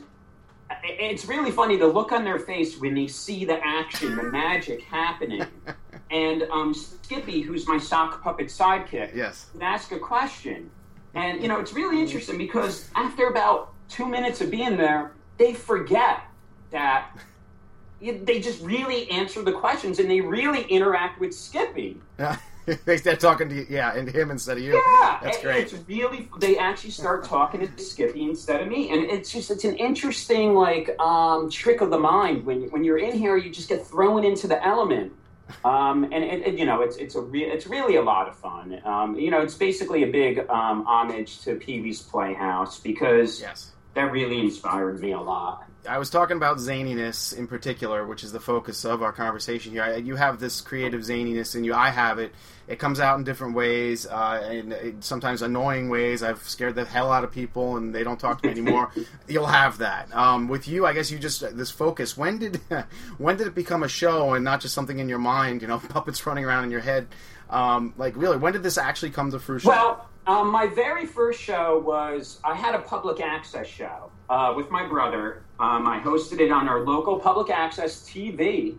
[0.84, 4.82] it's really funny the look on their face when they see the action, the magic
[4.82, 5.44] happening.
[6.12, 9.46] And um, Skippy, who's my sock puppet sidekick, Yes.
[9.54, 10.68] would ask a question.
[11.14, 15.54] And, you know, it's really interesting because after about two minutes of being there, they
[15.54, 16.22] forget
[16.70, 17.16] that
[18.00, 22.00] they just really answer the questions and they really interact with Skippy.
[22.18, 22.36] Yeah.
[22.84, 24.74] they start talking to you, yeah, and him instead of you.
[24.74, 25.72] Yeah, That's great.
[25.72, 29.64] It's really they actually start talking to Skippy instead of me, and it's just it's
[29.64, 33.68] an interesting like um, trick of the mind when when you're in here, you just
[33.68, 35.12] get thrown into the element.
[35.64, 38.36] Um, and it, it- you know it's it's a re- it's really a lot of
[38.36, 38.80] fun.
[38.84, 43.70] Um, you know, it's basically a big um, homage to Pee Wee's Playhouse because yes.
[43.94, 45.69] that really inspired me a lot.
[45.88, 49.82] I was talking about zaniness in particular, which is the focus of our conversation here.
[49.82, 51.74] I, you have this creative zaniness in you.
[51.74, 52.32] I have it.
[52.68, 56.22] It comes out in different ways, uh, and it, sometimes annoying ways.
[56.22, 58.92] I've scared the hell out of people, and they don't talk to me anymore.
[59.28, 60.14] You'll have that.
[60.14, 62.16] Um, with you, I guess you just this focus.
[62.16, 62.56] When did
[63.18, 65.62] when did it become a show and not just something in your mind?
[65.62, 67.08] You know, puppets running around in your head.
[67.48, 69.68] Um, like really, when did this actually come to fruition?
[69.68, 74.70] Well, um, my very first show was I had a public access show uh, with
[74.70, 75.42] my brother.
[75.58, 78.78] Um, I hosted it on our local public access TV,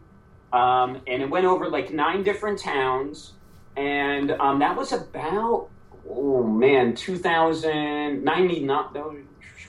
[0.52, 3.34] um, and it went over like nine different towns.
[3.78, 5.70] And um, that was about
[6.10, 8.66] oh man, 2099.
[8.66, 9.16] no,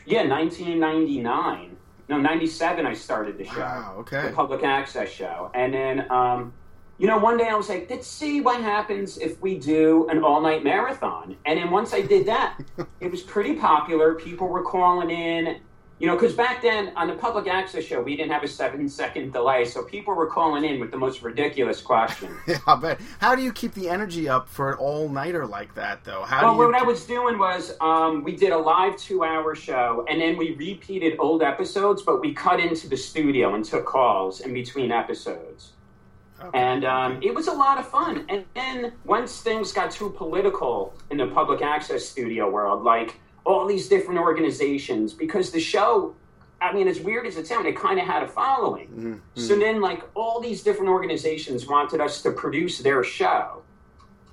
[0.06, 1.76] Yeah, 1999.
[2.08, 2.86] No, 97.
[2.86, 3.96] I started the show Wow.
[4.00, 4.28] Okay.
[4.28, 5.50] the public access show.
[5.54, 6.52] And then, um,
[6.98, 10.22] you know, one day I was like, let's see what happens if we do an
[10.22, 11.36] all night marathon.
[11.46, 12.58] And then once I did that,
[13.00, 14.14] it was pretty popular.
[14.14, 15.60] People were calling in,
[16.02, 18.88] you know, because back then on the public access show, we didn't have a seven
[18.88, 19.64] second delay.
[19.64, 22.36] So people were calling in with the most ridiculous questions.
[22.48, 23.00] Yeah, I bet.
[23.20, 26.24] How do you keep the energy up for an all nighter like that, though?
[26.24, 26.66] How Well, do you?
[26.66, 30.36] what I was doing was um, we did a live two hour show and then
[30.36, 34.90] we repeated old episodes, but we cut into the studio and took calls in between
[34.90, 35.74] episodes.
[36.52, 38.26] And um, it was a lot of fun.
[38.28, 43.66] And then once things got too political in the public access studio world, like all
[43.66, 46.14] these different organizations, because the show,
[46.60, 49.20] I mean, as weird as it sounded, it kind of had a following.
[49.34, 53.62] So then, like, all these different organizations wanted us to produce their show.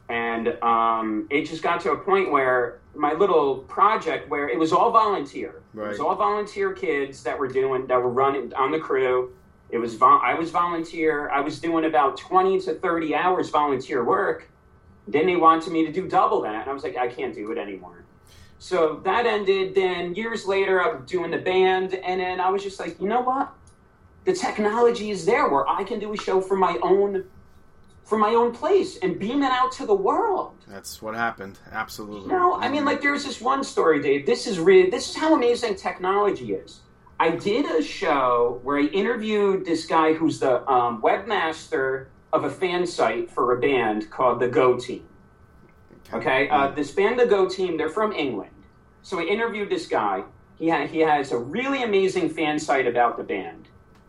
[0.09, 4.71] And um, it just got to a point where my little project, where it was
[4.73, 8.79] all volunteer, it was all volunteer kids that were doing, that were running on the
[8.79, 9.33] crew.
[9.69, 11.29] It was vol- I was volunteer.
[11.29, 14.49] I was doing about twenty to thirty hours volunteer work.
[15.07, 17.51] Then they wanted me to do double that, and I was like, I can't do
[17.51, 18.03] it anymore.
[18.59, 19.73] So that ended.
[19.73, 23.21] Then years later, I'm doing the band, and then I was just like, you know
[23.21, 23.51] what?
[24.25, 27.23] The technology is there where I can do a show from my own,
[28.03, 30.55] from my own place, and beam it out to the world.
[30.67, 31.57] That's what happened.
[31.71, 32.29] Absolutely.
[32.29, 34.25] No, I mean, like, there's this one story, Dave.
[34.25, 36.81] This is really, this is how amazing technology is.
[37.21, 42.49] I did a show where I interviewed this guy who's the um, webmaster of a
[42.49, 45.08] fan site for a band called the Go Team.
[46.13, 48.51] Okay, uh, this band, the Go Team, they're from England.
[49.01, 50.23] So I interviewed this guy.
[50.57, 53.67] He ha- he has a really amazing fan site about the band.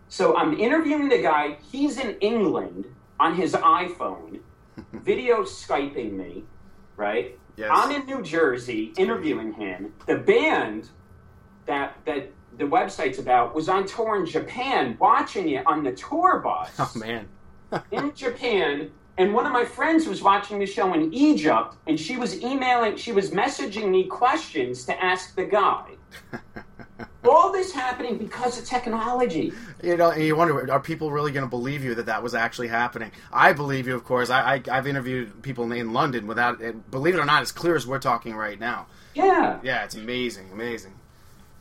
[0.08, 1.58] So I'm interviewing the guy.
[1.70, 2.86] He's in England
[3.20, 4.40] on his iPhone,
[4.92, 6.44] video skyping me,
[6.96, 7.38] right?
[7.56, 7.70] Yes.
[7.72, 9.92] I'm in New Jersey interviewing him.
[10.06, 10.88] The band
[11.66, 16.38] that that the website's about was on tour in Japan, watching it on the tour
[16.40, 17.28] bus Oh man.
[17.92, 22.16] in Japan, and one of my friends was watching the show in Egypt, and she
[22.16, 25.84] was emailing, she was messaging me questions to ask the guy.
[27.28, 29.52] All this happening because of technology.
[29.82, 32.34] You know, and you wonder, are people really going to believe you that that was
[32.34, 33.12] actually happening?
[33.32, 34.30] I believe you, of course.
[34.30, 37.76] I, I I've interviewed people in London without, it, believe it or not, as clear
[37.76, 38.86] as we're talking right now.
[39.14, 40.94] Yeah, Yeah, it's amazing, amazing.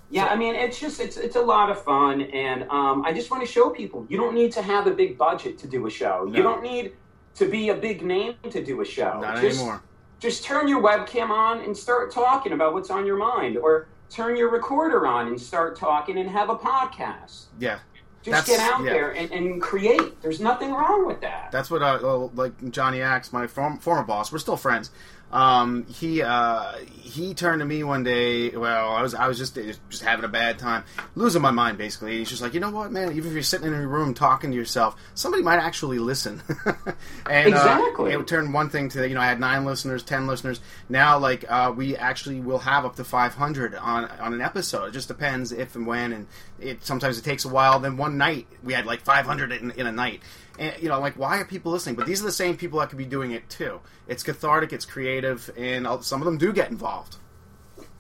[0.09, 0.25] yeah.
[0.27, 3.45] I mean, it's just it's it's a lot of fun, and um, I just want
[3.45, 6.25] to show people you don't need to have a big budget to do a show.
[6.27, 6.37] No.
[6.37, 6.93] You don't need
[7.35, 9.19] to be a big name to do a show.
[9.21, 9.81] Not just, anymore.
[10.19, 14.35] Just turn your webcam on and start talking about what's on your mind, or turn
[14.35, 17.45] your recorder on and start talking and have a podcast.
[17.59, 17.79] Yeah.
[18.21, 18.91] Just That's- get out yeah.
[18.91, 20.21] there and, and create.
[20.21, 21.51] There's nothing wrong with that.
[21.51, 24.91] That's what, uh, like Johnny Axe, my form, former boss, we're still friends.
[25.31, 28.49] Um, he uh, he turned to me one day.
[28.49, 29.55] Well, I was I was just
[29.89, 30.83] just having a bad time,
[31.15, 32.17] losing my mind basically.
[32.17, 33.11] He's just like, you know what, man?
[33.11, 36.41] Even if you're sitting in your room talking to yourself, somebody might actually listen.
[37.29, 38.15] and Exactly.
[38.15, 40.61] uh, it turned one thing to you know I had nine listeners, ten listeners.
[40.89, 44.85] Now like uh, we actually will have up to 500 on on an episode.
[44.85, 46.27] It just depends if and when, and
[46.59, 47.79] it sometimes it takes a while.
[47.79, 50.21] Then one night we had like 500 in, in a night.
[50.59, 51.95] And, you know, like, why are people listening?
[51.95, 53.79] But these are the same people that could be doing it too.
[54.07, 57.15] It's cathartic, it's creative, and some of them do get involved.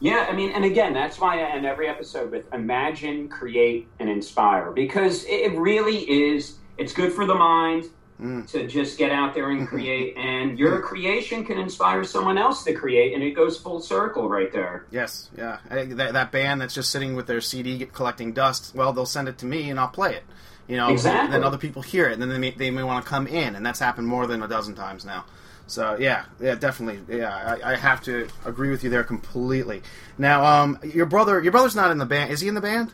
[0.01, 4.09] Yeah, I mean, and again, that's why I end every episode with imagine, create, and
[4.09, 6.57] inspire because it really is.
[6.77, 7.85] It's good for the mind
[8.21, 8.47] mm.
[8.51, 12.73] to just get out there and create, and your creation can inspire someone else to
[12.73, 14.85] create, and it goes full circle right there.
[14.91, 15.59] Yes, yeah.
[15.69, 19.37] That, that band that's just sitting with their CD collecting dust, well, they'll send it
[19.39, 20.23] to me and I'll play it.
[20.69, 21.31] You know, Exactly.
[21.31, 23.55] then other people hear it, and then they may, they may want to come in,
[23.55, 25.25] and that's happened more than a dozen times now.
[25.65, 27.57] So yeah, yeah, definitely, yeah.
[27.63, 29.81] I, I have to agree with you there completely.
[30.17, 32.31] Now, um, your brother, your brother's not in the band.
[32.31, 32.93] Is he in the band?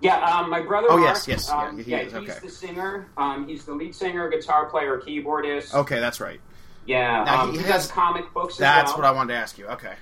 [0.00, 0.88] Yeah, um, my brother.
[0.90, 2.38] Oh, Mark, yes, yes, yeah, um, he yeah, is, he's okay.
[2.42, 3.08] the singer.
[3.16, 5.72] Um, he's the lead singer, guitar player, keyboardist.
[5.74, 6.40] Okay, that's right.
[6.86, 8.56] Yeah, Now, um, he he, has- does comic books.
[8.56, 9.04] That's as what.
[9.06, 9.68] I wanted to ask you.
[9.68, 9.94] Okay.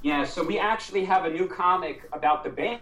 [0.00, 2.80] Yeah, so we actually have a new comic about the band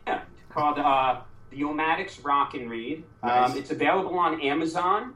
[0.50, 1.20] called uh,
[1.52, 3.04] The Omatics Rock and Read.
[3.22, 3.52] Nice.
[3.52, 5.14] Um, it's available on Amazon,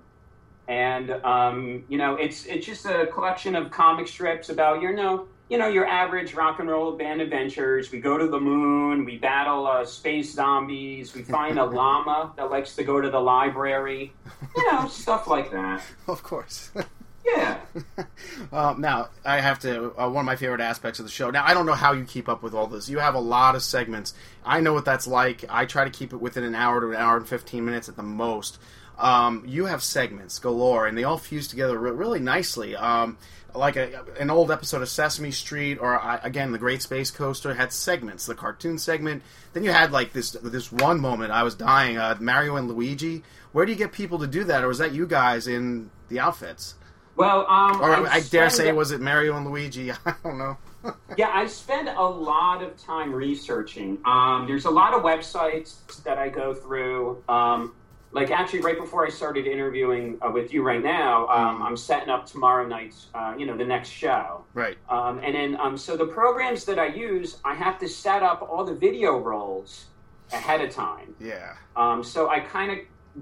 [0.69, 5.27] and um, you know, it's it's just a collection of comic strips about your know
[5.49, 7.91] you know your average rock and roll band adventures.
[7.91, 12.51] We go to the moon, we battle uh, space zombies, we find a llama that
[12.51, 14.13] likes to go to the library,
[14.57, 15.83] you know, stuff like that.
[16.07, 16.71] Of course.
[17.27, 17.61] Yeah.
[18.53, 19.93] Um, now, I have to.
[19.99, 21.31] Uh, one of my favorite aspects of the show.
[21.31, 22.89] Now, I don't know how you keep up with all this.
[22.89, 24.15] You have a lot of segments.
[24.45, 25.45] I know what that's like.
[25.49, 27.97] I try to keep it within an hour to an hour and 15 minutes at
[27.97, 28.59] the most.
[28.99, 32.77] Um, you have segments galore, and they all fuse together re- really nicely.
[32.77, 33.19] Um,
[33.55, 37.73] like a, an old episode of Sesame Street, or again, the Great Space Coaster had
[37.73, 38.27] segments.
[38.27, 39.23] The cartoon segment.
[39.55, 41.33] Then you had like this this one moment.
[41.33, 41.97] I was dying.
[41.97, 43.23] Uh, Mario and Luigi.
[43.53, 46.21] Where do you get people to do that, or was that you guys in the
[46.21, 46.75] outfits?
[47.17, 49.91] Well, um, Or I, dare spend- say, was it Mario and Luigi?
[50.07, 50.57] I don't know.
[51.17, 53.99] Yeah, I spend a lot of time researching.
[54.05, 55.75] Um, there's a lot of websites
[56.05, 57.25] that I go through.
[57.29, 57.75] Um,
[58.13, 62.09] like actually, right before I started interviewing uh, with you right now, um, I'm setting
[62.09, 64.45] up tomorrow night's, uh, you know, the next show.
[64.55, 64.77] Right.
[64.89, 68.47] Um, and then, um, so the programs that I use, I have to set up
[68.49, 69.87] all the video rolls
[70.33, 71.17] ahead of time.
[71.19, 71.55] Yeah.
[71.75, 72.79] Um, so I kind of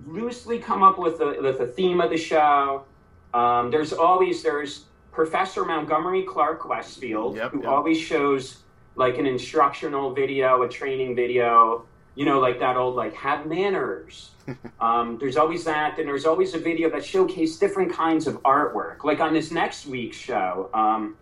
[0.06, 2.84] loosely come up with a, with a theme of the show.
[3.34, 7.68] Um, there's always there's Professor Montgomery Clark Westfield, Yep, who yep.
[7.68, 8.58] always shows
[8.96, 11.84] like an instructional video, a training video.
[12.14, 14.30] You know, like that old like have manners.
[14.80, 19.02] um, there's always that, and there's always a video that showcase different kinds of artwork.
[19.02, 21.16] Like on this next week's show, um,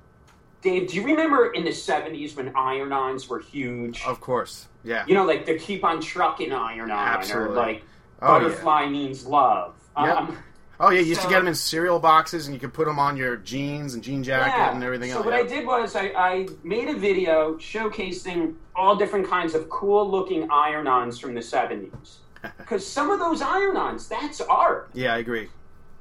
[0.60, 4.04] Dave, do you remember in the '70s when iron-ons were huge?
[4.04, 4.68] Of course.
[4.84, 5.04] Yeah.
[5.06, 7.52] You know, like the keep on trucking iron on, Absolutely.
[7.54, 7.82] or like
[8.20, 8.38] Oh, yeah.
[8.38, 9.74] butterfly means love.
[9.98, 10.16] Yep.
[10.16, 10.38] Um,
[10.82, 12.98] Oh yeah, you used to get them in cereal boxes, and you could put them
[12.98, 14.74] on your jeans and jean jacket yeah.
[14.74, 15.24] and everything so else.
[15.24, 15.44] So what yeah.
[15.44, 20.50] I did was I, I made a video showcasing all different kinds of cool looking
[20.50, 22.16] iron-ons from the 70s.
[22.58, 24.90] Because some of those iron-ons, that's art.
[24.92, 25.48] Yeah, I agree.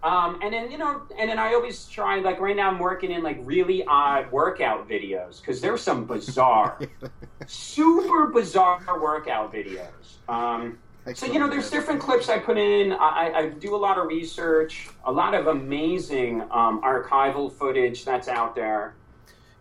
[0.02, 3.12] Um, and then you know, and then I always try like right now I'm working
[3.12, 6.80] in like really odd workout videos because there's some bizarre,
[7.46, 10.28] super bizarre workout videos.
[10.28, 10.80] Um,
[11.16, 12.94] so you know, there's different clips I put in.
[12.94, 18.28] I, I- do a lot of research, a lot of amazing um, archival footage that's
[18.28, 18.94] out there,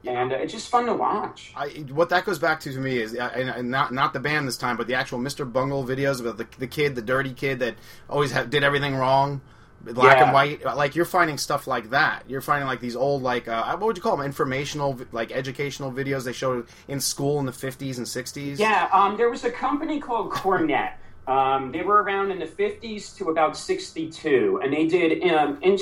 [0.06, 1.52] and uh, it's just fun to watch.
[1.56, 4.56] I, what that goes back to to me is, and, not not the band this
[4.58, 5.50] time, but the actual Mr.
[5.50, 7.74] Bungle videos about the, the kid, the dirty kid that
[8.08, 9.40] always ha- did everything wrong,
[9.82, 10.24] black Yeah.
[10.24, 10.64] and white.
[10.64, 12.24] Like you're finding stuff like that.
[12.28, 14.26] You're finding like these old like uh, what would you call them?
[14.26, 18.58] Informational, like educational videos they showed in school in the 50s and 60s.
[18.58, 20.92] Yeah, um, there was a company called Cornet.
[21.30, 25.78] Um, they were around in the 50s to about 62, and they did um, in-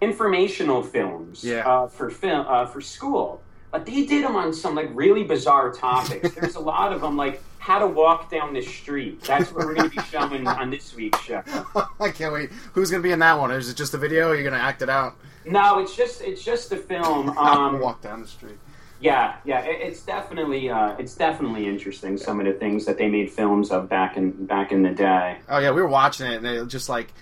[0.00, 1.60] informational films Yeah.
[1.68, 3.40] uh, for film uh, for school.
[3.70, 6.32] But they did them on some like really bizarre topics.
[6.34, 9.22] There's a lot of them, like how to walk down the street.
[9.22, 11.42] That's what we're going to be showing on this week's show.
[12.00, 12.50] I can't wait.
[12.72, 13.52] Who's gonna be in that one?
[13.52, 14.28] Is it just a video?
[14.28, 15.14] Or are you gonna act it out?
[15.46, 17.28] No, it's just it's just the film.
[17.38, 18.58] Um, walk down the street.
[19.02, 22.16] Yeah, yeah, it, it's definitely uh, it's definitely interesting.
[22.16, 25.38] Some of the things that they made films of back in back in the day.
[25.48, 27.12] Oh yeah, we were watching it, and it just like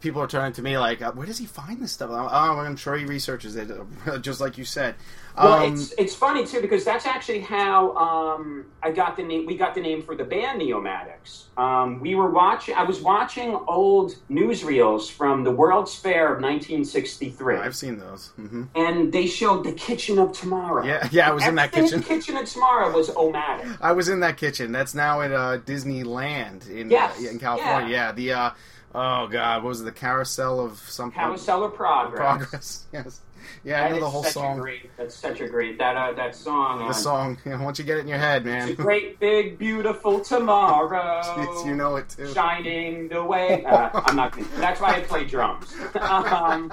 [0.00, 2.76] people are turning to me like, uh, "Where does he find this stuff?" Oh, I'm
[2.76, 3.70] sure he researches it,
[4.22, 4.94] just like you said.
[5.36, 9.46] Well, Um, it's it's funny too because that's actually how um, I got the name.
[9.46, 11.44] We got the name for the band Neomatics.
[11.58, 12.74] Um, we were watching.
[12.74, 18.28] I was watching old newsreels from the World's Fair of 1963, I've seen those.
[18.36, 20.84] hmm and they showed the Kitchen of Tomorrow.
[20.84, 22.00] Yeah, yeah, I was in that kitchen.
[22.00, 23.78] the Kitchen of Tomorrow was Omatic.
[23.80, 24.70] I was in that kitchen.
[24.72, 27.88] That's now at uh, Disneyland in Yes, uh, in California.
[27.90, 28.12] Yeah.
[28.12, 28.50] the uh,
[28.94, 29.84] oh god, what was it?
[29.84, 31.18] The carousel of something.
[31.18, 32.18] Carousel of Progress.
[32.38, 32.86] Progress.
[32.92, 33.20] Yes.
[33.64, 34.58] Yeah, I know the whole song.
[34.58, 36.78] Great, that's such a great that uh, that song.
[36.78, 37.38] The uh, song.
[37.44, 38.68] Yeah, once you get it in your head, man.
[38.68, 41.22] It's a great big beautiful tomorrow.
[41.66, 42.32] you know it too.
[42.32, 43.64] Shining the way.
[43.64, 44.36] Uh, I'm not.
[44.56, 45.74] That's why I play drums.
[46.00, 46.72] um,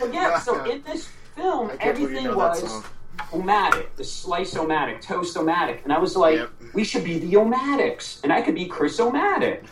[0.00, 0.38] but yeah.
[0.38, 2.84] So in this film, I you everything know was.
[3.30, 6.50] Omatic, the Slice Omatic, Toast Omatic, and I was like, Yep.
[6.74, 9.64] we should be the Omatics, and I could be Chris Omatic.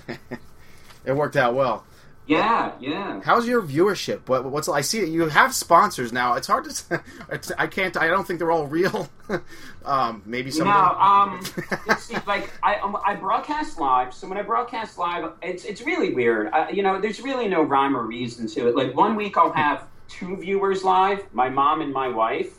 [1.04, 1.84] It worked out well.
[2.26, 3.20] yeah, yeah.
[3.24, 4.28] How's your viewership?
[4.28, 6.34] What, what's I see you have sponsors now.
[6.34, 7.02] It's hard to.
[7.32, 7.96] It's, I can't.
[7.96, 9.08] I don't think they're all real.
[9.84, 10.66] um, maybe some.
[10.66, 11.40] No, um,
[11.86, 14.12] let's see, like I, um, I broadcast live.
[14.12, 16.48] So when I broadcast live, it's it's really weird.
[16.52, 18.76] Uh, you know, there's really no rhyme or reason to it.
[18.76, 22.52] Like one week I'll have two viewers live, my mom and my wife,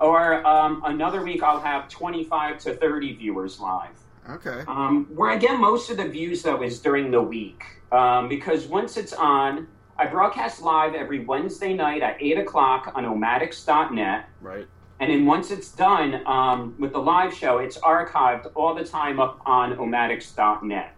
[0.00, 3.99] or um, another week I'll have 25 to 30 viewers live.
[4.30, 4.64] Okay.
[4.68, 8.66] Um, where I get most of the views though is during the week um, because
[8.66, 9.66] once it's on,
[9.98, 14.28] I broadcast live every Wednesday night at eight o'clock on Omatics.net.
[14.40, 14.66] Right.
[15.00, 19.18] And then once it's done um, with the live show, it's archived all the time
[19.18, 20.94] up on omatics.net.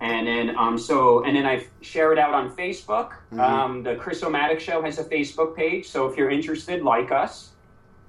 [0.00, 3.12] And then um, so and then I share it out on Facebook.
[3.38, 7.50] Um, the Chris Omatic Show has a Facebook page, so if you're interested, like us.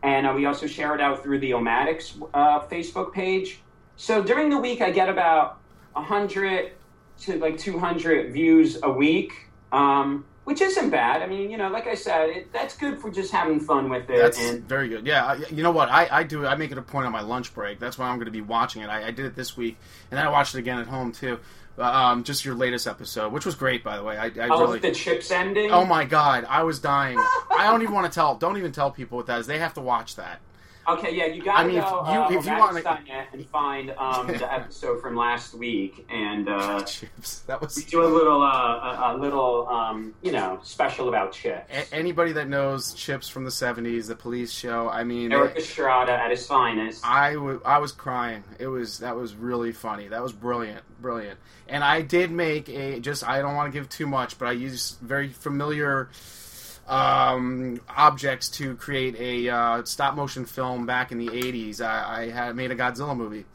[0.04, 3.62] And uh, we also share it out through the Omatics uh, Facebook page.
[4.00, 5.60] So during the week, I get about
[5.94, 6.72] hundred
[7.24, 9.34] to like two hundred views a week,
[9.74, 11.22] um, which isn't bad.
[11.22, 14.10] I mean, you know, like I said, it, that's good for just having fun with
[14.10, 14.16] it.
[14.16, 15.06] That's and very good.
[15.06, 15.90] Yeah, I, you know what?
[15.90, 16.46] I, I do.
[16.46, 17.78] I make it a point on my lunch break.
[17.78, 18.88] That's why I'm going to be watching it.
[18.88, 19.76] I, I did it this week,
[20.10, 21.38] and then I watched it again at home too.
[21.78, 24.18] Uh, Um, just your latest episode, which was great, by the way.
[24.18, 24.80] I, I Oh, really.
[24.80, 25.72] the chips ending.
[25.72, 27.18] Oh my god, I was dying.
[27.20, 28.36] I don't even want to tell.
[28.36, 29.48] Don't even tell people what that is.
[29.48, 30.40] They have to watch that.
[30.94, 33.00] Okay, yeah, you gotta I mean, if go you- uh, if you wanna-
[33.34, 37.40] and find um, the episode from last week, and uh, Chips.
[37.42, 41.32] That was we do a little, uh, a, a little, um, you know, special about
[41.34, 41.70] chips.
[41.72, 44.90] a- anybody that knows Chips from the '70s, the Police Show.
[44.90, 47.06] I mean, Erik Estrada at his finest.
[47.06, 47.34] I
[47.66, 48.44] I was crying.
[48.60, 50.08] It was that was really funny.
[50.08, 51.40] That was brilliant, brilliant.
[51.68, 53.24] And I did make a just.
[53.28, 56.10] I don't want to give too much, but I used very familiar
[56.90, 61.82] um, objects to create a uh, stop motion film back in the '80s.
[61.82, 63.46] I, I had made a Godzilla movie.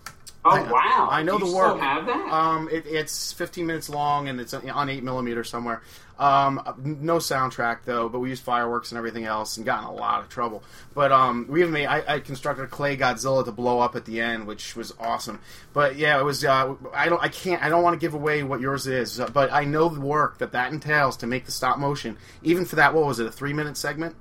[0.45, 1.09] Oh I- wow!
[1.11, 1.71] I know Do the you work.
[1.77, 2.33] Still have that?
[2.33, 5.83] Um, it, it's 15 minutes long and it's on 8 millimeter somewhere.
[6.17, 9.93] Um, no soundtrack though, but we used fireworks and everything else and got in a
[9.93, 10.63] lot of trouble.
[10.95, 14.05] But um, we even made I, I constructed a clay Godzilla to blow up at
[14.05, 15.41] the end, which was awesome.
[15.73, 16.45] But yeah, it was.
[16.45, 17.21] Uh, I don't.
[17.21, 17.61] I can't.
[17.65, 20.53] I don't want to give away what yours is, but I know the work that
[20.53, 22.17] that entails to make the stop motion.
[22.45, 23.27] Even for that, what was it?
[23.27, 24.15] A three minute segment?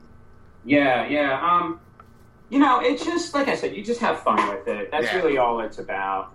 [0.66, 1.40] yeah, yeah.
[1.46, 1.80] Um,
[2.54, 4.92] you know, it's just like I said, you just have fun with it.
[4.92, 5.18] That's Yeah.
[5.18, 6.32] really all it's about.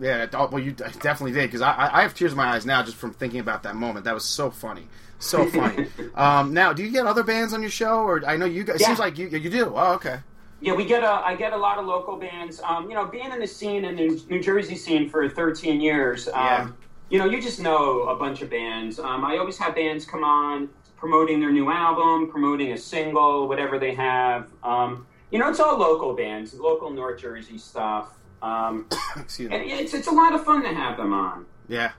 [0.00, 2.64] Yeah, oh, well, you definitely did because I, I I have tears in my eyes
[2.64, 4.04] now just from thinking about that moment.
[4.04, 4.86] That was so funny,
[5.18, 5.88] so funny.
[6.14, 8.80] um, now, do you get other bands on your show, or I know you guys?
[8.80, 8.86] Yeah.
[8.86, 9.72] seems like you you do.
[9.74, 10.20] Oh, okay.
[10.60, 11.10] Yeah, we get a.
[11.10, 12.60] I get a lot of local bands.
[12.60, 16.28] Um, you know, being in the scene in the New Jersey scene for 13 years.
[16.28, 16.68] Um, Yeah.
[17.10, 19.00] You know, you just know a bunch of bands.
[19.00, 23.78] Um, I always have bands come on promoting their new album, promoting a single, whatever
[23.80, 24.48] they have.
[24.62, 28.08] Um, you know, it's all local bands, local North Jersey stuff.
[28.42, 29.72] Um, Excuse and me.
[29.72, 31.46] it's it's a lot of fun to have them on.
[31.68, 31.92] Yeah.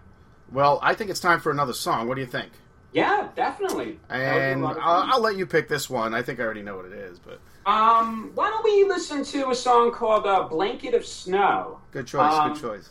[0.52, 2.08] Well, I think it's time for another song.
[2.08, 2.52] What do you think?
[2.92, 4.00] Yeah, definitely.
[4.08, 5.14] That would be a And I'll.
[5.14, 6.14] I'll let you pick this one.
[6.16, 7.40] I think I already know what it is, but
[7.72, 11.80] Um, why don't we listen to a song called uh, "Blanket of Snow"?
[11.92, 12.34] good choice.
[12.34, 12.90] Um, good choice.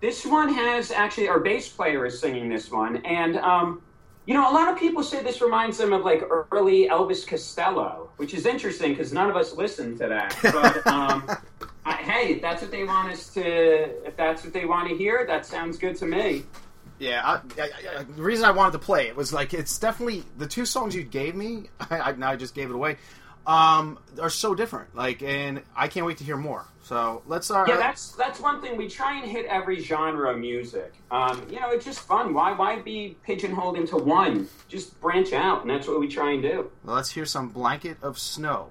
[0.00, 3.82] This one has actually our bass player is singing this one, and um,
[4.26, 6.22] you know a lot of people say this reminds them of like
[6.52, 10.36] early Elvis Costello, which is interesting because none of us listened to that.
[10.42, 11.30] But um,
[11.84, 13.44] I, hey, if that's what they want us to,
[14.06, 16.44] if that's what they want to hear, that sounds good to me.
[16.98, 20.24] Yeah, I, I, I, the reason I wanted to play it was like it's definitely
[20.38, 21.64] the two songs you gave me.
[21.90, 22.96] I, I now I just gave it away.
[23.46, 24.94] Um, are so different.
[24.96, 26.66] Like, and I can't wait to hear more.
[26.82, 27.50] So let's.
[27.50, 28.76] Uh, Yeah, that's that's one thing.
[28.76, 30.94] We try and hit every genre of music.
[31.10, 32.34] Um, you know, it's just fun.
[32.34, 34.48] Why why be pigeonholed into one?
[34.68, 36.70] Just branch out, and that's what we try and do.
[36.84, 38.70] let's hear some blanket of snow.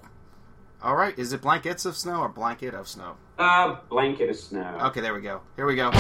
[0.82, 3.16] All right, is it blankets of snow or blanket of snow?
[3.40, 4.78] Uh, blanket of snow.
[4.84, 5.42] Okay, there we go.
[5.56, 5.92] Here we go.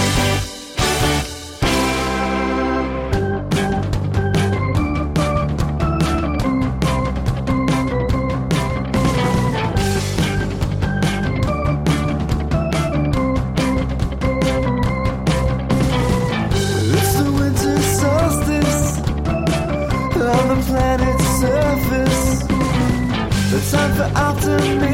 [24.57, 24.84] For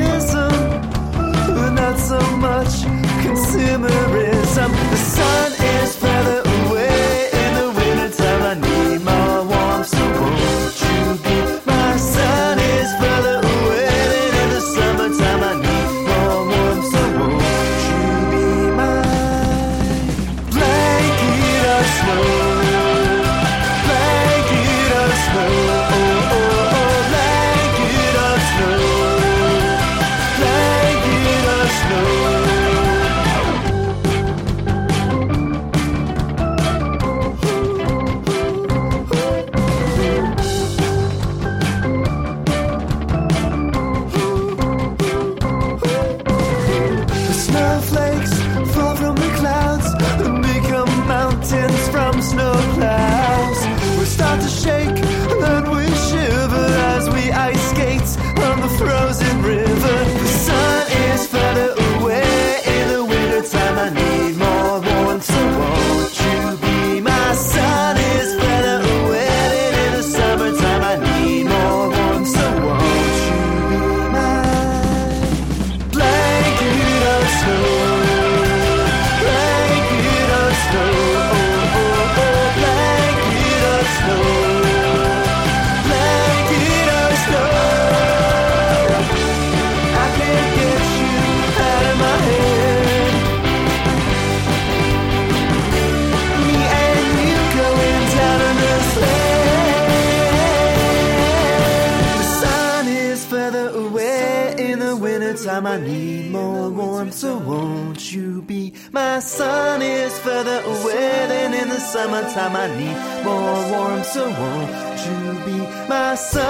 [112.38, 114.68] I need more warm so warm
[115.04, 115.58] to be
[115.90, 116.41] myself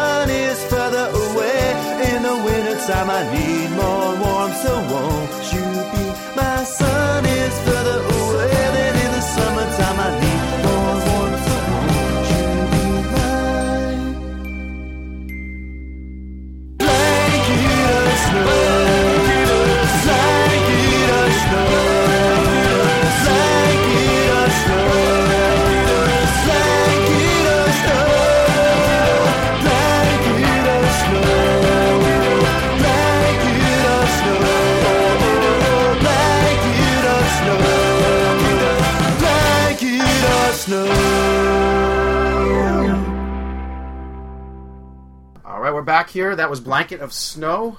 [46.52, 47.78] was Blanket of Snow.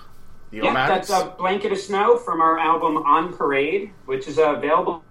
[0.50, 0.88] The Omatics.
[0.88, 5.04] that's a blanket of snow from our album On Parade, which is available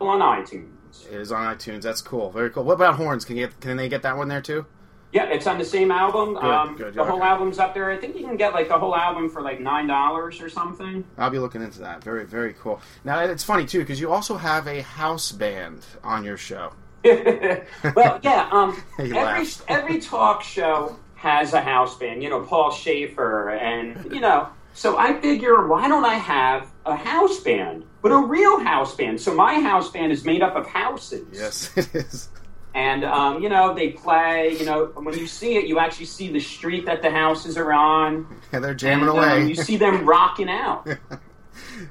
[0.00, 1.06] on iTunes.
[1.06, 1.82] It is on iTunes.
[1.82, 2.30] That's cool.
[2.30, 2.64] Very cool.
[2.64, 3.26] What about horns?
[3.26, 4.64] Can you get, can they get that one there too?
[5.12, 6.34] Yeah, it's on the same album.
[6.34, 7.90] Good, um, good, the whole album's up there.
[7.90, 11.04] I think you can get like the whole album for like nine dollars or something.
[11.18, 12.02] I'll be looking into that.
[12.02, 12.80] Very, very cool.
[13.04, 16.72] Now it's funny too because you also have a house band on your show.
[17.04, 18.48] well, yeah.
[18.50, 22.22] Um, every every talk show has a house band.
[22.22, 24.48] You know, Paul Shaffer, and you know.
[24.76, 29.20] So I figure, why don't I have a house band, but a real house band?
[29.20, 31.26] So my house band is made up of houses.
[31.32, 32.28] Yes, it is.
[32.74, 34.56] And um, you know, they play.
[34.58, 37.72] You know, when you see it, you actually see the street that the houses are
[37.72, 38.26] on.
[38.52, 39.48] And they're jamming and, um, away.
[39.48, 40.86] you see them rocking out.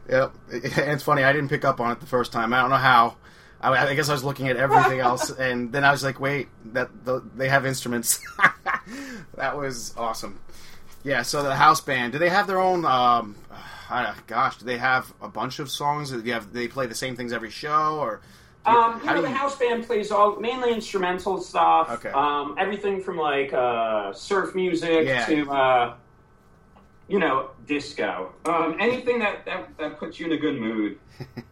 [0.10, 0.36] Yep.
[0.52, 1.24] And it's funny.
[1.24, 2.54] I didn't pick up on it the first time.
[2.54, 3.16] I don't know how.
[3.62, 6.50] I, I guess I was looking at everything else, and then I was like, "Wait,
[6.74, 8.20] that the, they have instruments."
[9.36, 10.40] that was awesome.
[11.04, 11.22] Yeah.
[11.24, 12.14] So the house band.
[12.14, 12.86] Do they have their own?
[12.86, 13.36] Um,
[13.90, 16.12] uh, gosh, do they have a bunch of songs?
[16.12, 16.52] Do you have?
[16.54, 18.22] They play the same things every show, or?
[18.66, 21.90] you- Um, you know, do the house band plays all mainly instrumental stuff.
[21.92, 22.10] Okay.
[22.12, 25.26] Um, everything from like uh, surf music Yeah.
[25.26, 25.94] to uh,
[27.10, 28.32] you know disco.
[28.46, 30.98] Um, anything that, that that puts you in a good mood.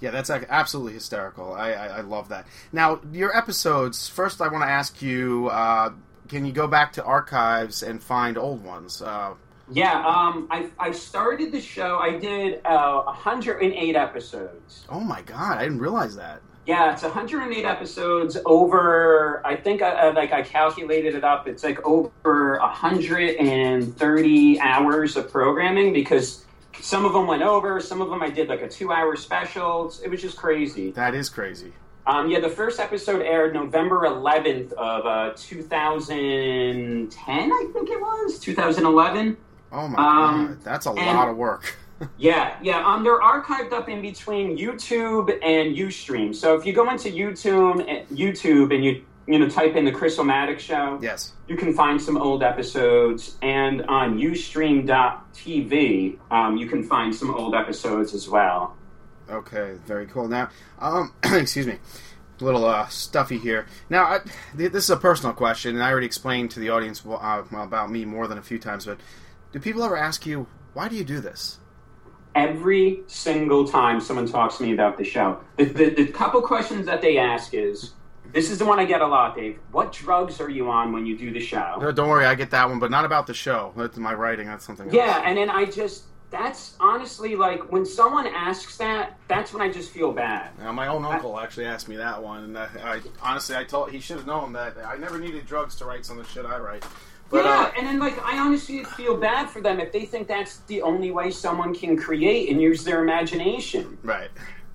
[0.00, 1.54] Yeah, that's absolutely hysterical.
[1.54, 2.46] I, I, I love that.
[2.72, 4.08] Now, your episodes.
[4.08, 5.92] First, I want to ask you: uh,
[6.28, 9.02] Can you go back to archives and find old ones?
[9.02, 9.34] Uh,
[9.70, 10.04] Yeah.
[10.06, 11.98] Um, I I started the show.
[11.98, 14.86] I did uh, 108 episodes.
[14.88, 16.40] oh my god, I didn't realize that.
[16.66, 19.46] Yeah, it's 108 episodes over.
[19.46, 21.46] I think I, I like I calculated it up.
[21.46, 26.46] It's like over 130 hours of programming because
[26.80, 27.80] some of them went over.
[27.80, 29.92] Some of them I did like a two-hour special.
[30.02, 30.90] It was just crazy.
[30.92, 31.72] That is crazy.
[32.06, 37.52] Um, yeah, the first episode aired November 11th of uh, 2010.
[37.52, 39.36] I think it was 2011.
[39.72, 41.76] Oh my Um, god, that's a and- lot of work.
[42.18, 42.84] Yeah, yeah.
[42.84, 46.34] Um, they're archived up in between YouTube and UStream.
[46.34, 49.92] So if you go into YouTube, eh, YouTube, and you you know type in the
[49.92, 51.32] Chris Omatic Show, yes.
[51.46, 53.36] you can find some old episodes.
[53.42, 58.74] And on UStream.tv, um, you can find some old episodes as well.
[59.30, 60.28] Okay, very cool.
[60.28, 61.78] Now, um, excuse me,
[62.40, 63.66] a little uh, stuffy here.
[63.88, 64.18] Now, I,
[64.56, 67.90] th- this is a personal question, and I already explained to the audience uh, about
[67.90, 68.86] me more than a few times.
[68.86, 68.98] But
[69.52, 71.58] do people ever ask you why do you do this?
[72.34, 76.84] Every single time someone talks to me about the show, the, the, the couple questions
[76.86, 77.92] that they ask is,
[78.32, 79.60] this is the one I get a lot, Dave.
[79.70, 81.76] What drugs are you on when you do the show?
[81.80, 83.72] No, don't worry, I get that one, but not about the show.
[83.76, 84.48] That's my writing.
[84.48, 84.86] That's something.
[84.86, 84.94] else.
[84.94, 89.72] Yeah, and then I just that's honestly like when someone asks that, that's when I
[89.72, 90.50] just feel bad.
[90.58, 93.92] Now, my own uncle actually asked me that one, and I, I honestly I told
[93.92, 96.44] he should have known that I never needed drugs to write some of the shit
[96.44, 96.84] I write.
[97.30, 100.26] But yeah, uh, and then like I honestly feel bad for them if they think
[100.26, 103.96] that's the only way someone can create and use their imagination.
[104.02, 104.30] right,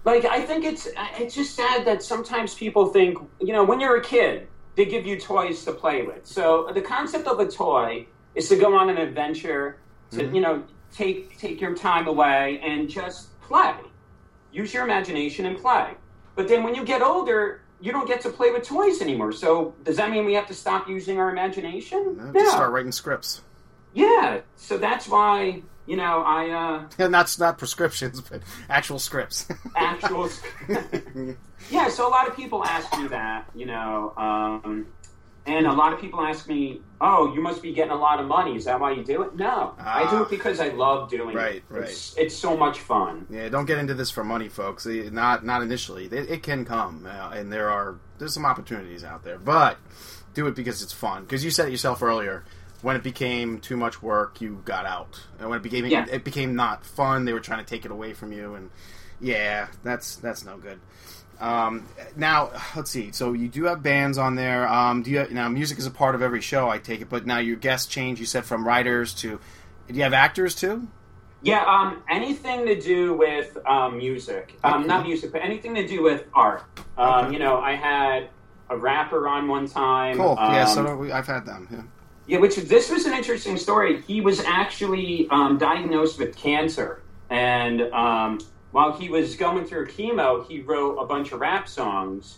[0.05, 0.88] Like I think it's
[1.18, 5.05] it's just sad that sometimes people think you know when you're a kid they give
[5.05, 6.26] you toys to play with.
[6.26, 9.78] So the concept of a toy is to go on an adventure
[10.12, 13.73] to you know take take your time away and just play.
[14.51, 15.93] Use your imagination and play.
[16.35, 19.31] But then when you get older, you don't get to play with toys anymore.
[19.31, 22.17] So does that mean we have to stop using our imagination?
[22.19, 23.41] uh, just start writing scripts,
[23.93, 24.41] Yeah.
[24.55, 29.47] So that's why you know I uh, and that's not prescriptions, but actual scripts.
[29.75, 30.29] actual.
[31.69, 31.89] yeah.
[31.89, 34.87] So a lot of people ask me that, you know, um,
[35.45, 38.27] and a lot of people ask me, "Oh, you must be getting a lot of
[38.27, 38.55] money.
[38.55, 40.21] Is that why you do it?" No, I do Ah.
[40.23, 41.63] it because I love doing Right, it.
[41.69, 41.83] right.
[41.89, 43.25] It's, it's so much fun.
[43.29, 44.85] Yeah, don't get into this for money, folks.
[44.85, 46.05] Eh, Not not initially.
[46.05, 49.77] It, it can come, uh, and there are there's some opportunities out there, but
[50.33, 51.23] do it because it's fun.
[51.23, 52.43] Because you said it yourself earlier.
[52.81, 55.19] when it became too much work, you got out.
[55.37, 56.05] And when it became Yeah.
[56.09, 58.69] it became not fun, they were trying to take it away from you, and
[59.19, 60.79] yeah, that's that's no good.
[61.39, 61.85] Um,
[62.15, 63.11] now let's see.
[63.11, 64.67] So you do have bands on there.
[64.67, 66.69] Um, do you now music is a part of every show?
[66.69, 68.19] I take it, but now your guests change.
[68.19, 69.39] You said from writers to.
[69.87, 70.87] Do you have actors too?
[71.41, 74.59] Yeah, um, anything to do with um, music.
[74.63, 76.63] Um, not music, but anything to do with art.
[76.97, 77.33] Um, Okay.
[77.33, 78.29] You know, I had
[78.69, 80.17] a rapper on one time.
[80.17, 80.35] Cool.
[80.37, 81.67] yeah, so we, I've had them.
[81.71, 81.81] Yeah.
[82.27, 84.01] Yeah, which this was an interesting story.
[84.01, 88.39] He was actually um, diagnosed with cancer, and um,
[88.72, 92.38] while he was going through chemo, he wrote a bunch of rap songs,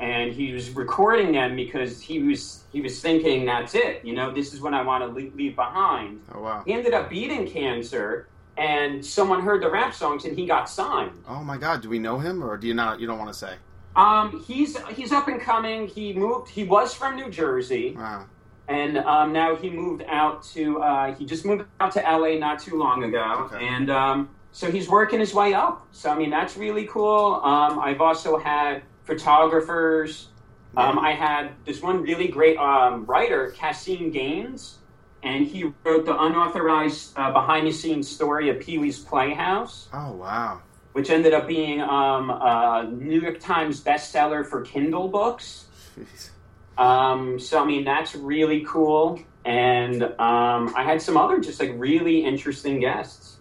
[0.00, 4.04] and he was recording them because he was he was thinking, "That's it.
[4.04, 6.62] You know, this is what I want to leave, leave behind." Oh wow.
[6.66, 11.12] He ended up beating cancer, and someone heard the rap songs, and he got signed.
[11.28, 11.82] Oh my God.
[11.82, 13.00] Do we know him, or do you not?
[13.00, 13.54] You don't want to say?
[13.96, 15.88] Um, he's he's up and coming.
[15.88, 16.48] He moved.
[16.50, 17.94] He was from New Jersey.
[17.96, 18.26] Wow.
[18.68, 22.60] and um, now he moved out to uh, he just moved out to LA not
[22.60, 23.66] too long ago, Okay.
[23.66, 25.86] and um, so he's working his way up.
[25.92, 27.40] So I mean that's really cool.
[27.44, 30.28] Um, I've also had photographers.
[30.76, 34.78] Um, I had this one really great um, writer, Caseen Gaines,
[35.22, 40.12] and he wrote the unauthorized uh, behind the scenes story of Pee Wee's Playhouse, Oh
[40.12, 40.60] wow.
[40.92, 45.66] which ended up being um, a New York Times bestseller for Kindle books.
[45.98, 46.30] Jeez.
[46.76, 51.72] Um, so I mean that's really cool, and um, I had some other just like
[51.76, 53.38] really interesting guests.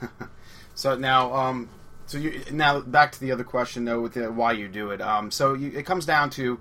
[0.80, 1.68] So now, um,
[2.06, 5.02] so you now back to the other question though, with the, why you do it.
[5.02, 6.58] Um, so you, it comes down to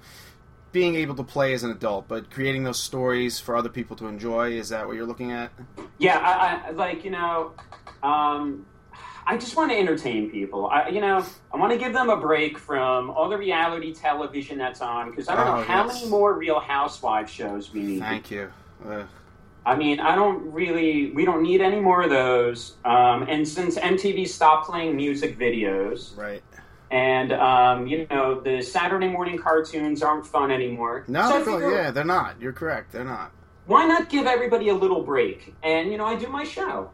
[0.74, 4.07] being able to play as an adult, but creating those stories for other people to
[4.07, 4.51] enjoy.
[4.51, 5.51] Is that what you're looking at?
[5.99, 7.53] Yeah, I, I like you know,
[8.03, 8.65] um,
[9.26, 10.67] I just want to entertain people.
[10.67, 14.57] I you know I want to give them a break from all the reality television
[14.57, 15.93] that's on because I don't know Oh, how yes.
[15.95, 17.99] many more Real Housewives shows we need.
[18.01, 18.51] Thank you.
[18.86, 19.03] Uh,
[19.66, 22.76] I mean, I don't really, we don't need any more of those.
[22.86, 26.41] Um, and since MTV stopped playing music videos, right.
[26.89, 31.03] and um, you know the Saturday morning cartoons aren't fun anymore.
[31.07, 32.41] No, So yeah, they're not.
[32.41, 32.91] You're correct.
[32.91, 33.32] They're not.
[33.66, 35.53] Why not give everybody a little break?
[35.62, 36.91] And you know, I do my show.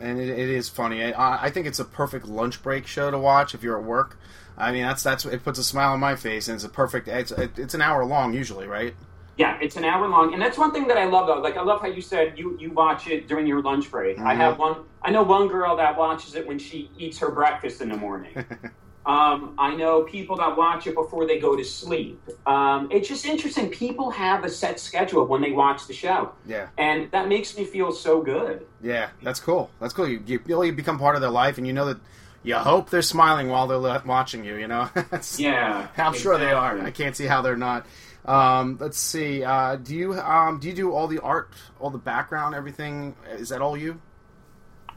[0.00, 1.12] And it, it is funny.
[1.12, 4.18] I, I think it's a perfect lunch break show to watch if you're at work.
[4.56, 7.08] I mean, that's that's it puts a smile on my face, and it's a perfect.
[7.08, 8.94] It's it's an hour long usually, right?
[9.36, 11.26] Yeah, it's an hour long, and that's one thing that I love.
[11.26, 14.18] Though, like I love how you said you you watch it during your lunch break.
[14.20, 14.36] I Mhm.
[14.36, 14.76] have one.
[15.02, 18.32] I know one girl that watches it when she eats her breakfast in the morning.
[19.06, 22.22] um, I know people that watch it before they go to sleep.
[22.46, 23.68] Um, it's just interesting.
[23.70, 26.68] People have a set schedule when they watch the show, Yeah.
[26.78, 28.64] and that makes me feel so good.
[28.82, 29.68] Yeah, that's cool.
[29.80, 30.08] That's cool.
[30.08, 31.98] You, you really become part of their life, and you know that
[32.44, 34.54] you hope they're smiling while they're watching you.
[34.54, 34.88] You know,
[35.38, 36.78] Yeah, I'm sure they are.
[36.80, 37.84] I can't see how they're not.
[38.24, 39.44] Um, let's see.
[39.44, 43.14] Uh, do you um, do you do all the art, all the background, everything?
[43.30, 44.00] Is that all you?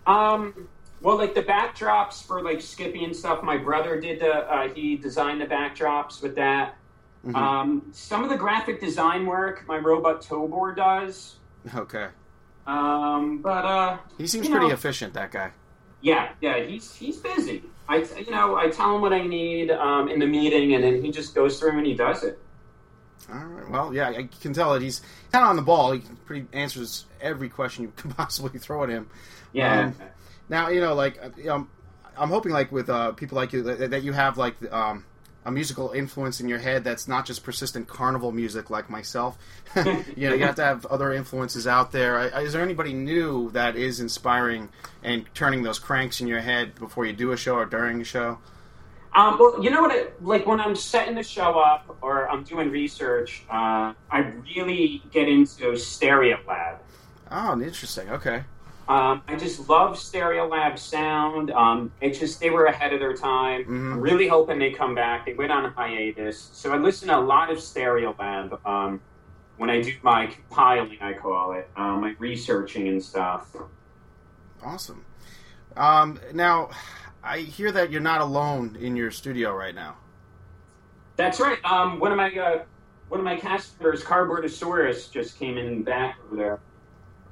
[0.05, 0.69] Um,
[1.01, 3.43] well, like the backdrops for like Skippy and stuff.
[3.43, 4.31] My brother did the.
[4.33, 6.77] Uh, he designed the backdrops with that.
[7.25, 7.35] Mhm.
[7.35, 11.35] Um, some of the graphic design work my robot Tobor does.
[11.75, 12.07] Okay.
[12.65, 15.13] Um, but uh, He seems pretty know, efficient.
[15.13, 15.51] That guy.
[16.01, 17.63] Yeah, yeah, he's he's busy.
[17.89, 21.01] I you know I tell him what I need um, in the meeting, and then
[21.03, 22.39] he just goes through and he does it.
[23.31, 23.69] All right.
[23.69, 25.01] Well, yeah, I can tell that he's
[25.31, 25.91] kind of on the ball.
[25.91, 29.09] He pretty answers every question you can possibly throw at him.
[29.53, 29.87] Yeah.
[29.87, 29.95] Um,
[30.49, 31.69] now you know, like, um,
[32.17, 35.03] I'm hoping, like, with uh, people like you, that, that you have like um,
[35.45, 39.37] a musical influence in your head that's not just persistent carnival music like myself.
[39.75, 42.17] you know, you have to have other influences out there.
[42.33, 44.69] I- Is there anybody new that is inspiring
[45.03, 48.05] and turning those cranks in your head before you do a show or during a
[48.05, 48.39] show?
[49.17, 49.91] Um, well, you know what?
[49.91, 54.19] I, like when I'm setting the show up or I'm doing research, uh, I
[54.55, 56.77] really get into Stereo Lab.
[57.31, 58.11] Oh, interesting.
[58.11, 58.43] Okay.
[58.87, 61.49] Um, I just love Stereolab sound.
[61.49, 63.65] Um, it's just they were ahead of their time.
[63.65, 63.93] Mhm.
[63.93, 65.25] I'm really hoping they come back.
[65.25, 69.01] They went on a hiatus, so I listen to a lot of Stereolab um,
[69.57, 70.99] when I do my compiling.
[71.01, 73.47] I call it um, my researching and stuff.
[74.63, 75.03] Awesome.
[75.75, 76.69] Um, now,
[77.23, 79.97] I hear that you're not alone in your studio right now.
[81.15, 81.63] That's right.
[81.65, 82.63] Um, one of my uh,
[83.09, 84.03] one of my cast members,
[85.07, 86.59] just came in back over there.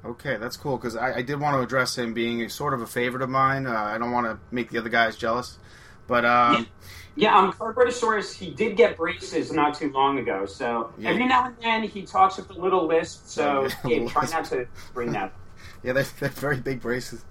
[0.04, 2.80] Okay, that's cool because I, I did want to address him being a, sort of
[2.80, 3.66] a favorite of mine.
[3.66, 5.58] Uh, I don't want to make the other guys jealous,
[6.06, 6.68] but um,
[7.16, 10.46] Yeah, um, Cardboardosaurus, he did get braces not too long ago.
[10.46, 11.10] So Yeah.
[11.10, 13.26] every now and then he talks with a little lisp.
[13.26, 15.32] So Yeah, yeah, try not to bring that.
[15.82, 17.24] yeah, they're, they're very big braces.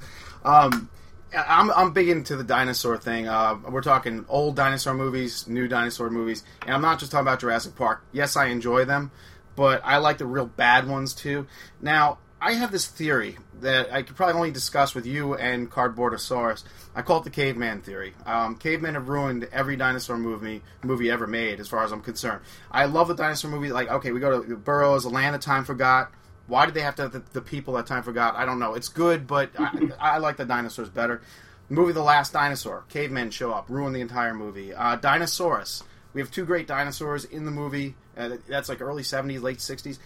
[0.44, 0.90] Um,
[1.36, 3.28] I'm I'm big into the dinosaur thing.
[3.28, 7.40] Uh, we're talking old dinosaur movies, new dinosaur movies, and I'm not just talking about
[7.40, 8.04] Jurassic Park.
[8.12, 9.12] Yes, I enjoy them,
[9.56, 11.48] but I like the real bad ones too.
[11.82, 16.64] Now, I have this theory that I could probably only discuss with you and Cardboardosaurus.
[16.94, 18.14] I call it the caveman theory.
[18.26, 22.42] Um, cavemen have ruined every dinosaur movie movie ever made, as far as I'm concerned.
[22.70, 23.72] I love the dinosaur movie.
[23.72, 26.12] Like, okay, we go to Burroughs, A Land of Time Forgot.
[26.48, 28.36] Why did they have to have the, the people that time forgot?
[28.36, 28.76] I don't know.
[28.76, 31.22] It's good, but I, I like the dinosaurs better.
[31.70, 32.84] Movie The Last Dinosaur.
[32.90, 34.74] Cavemen show up, ruin the entire movie.
[34.74, 35.84] Uh, Dinosaurus.
[36.14, 37.96] We have two great dinosaurs in the movie.
[38.16, 39.98] Uh, that's like early 70s, late 60s.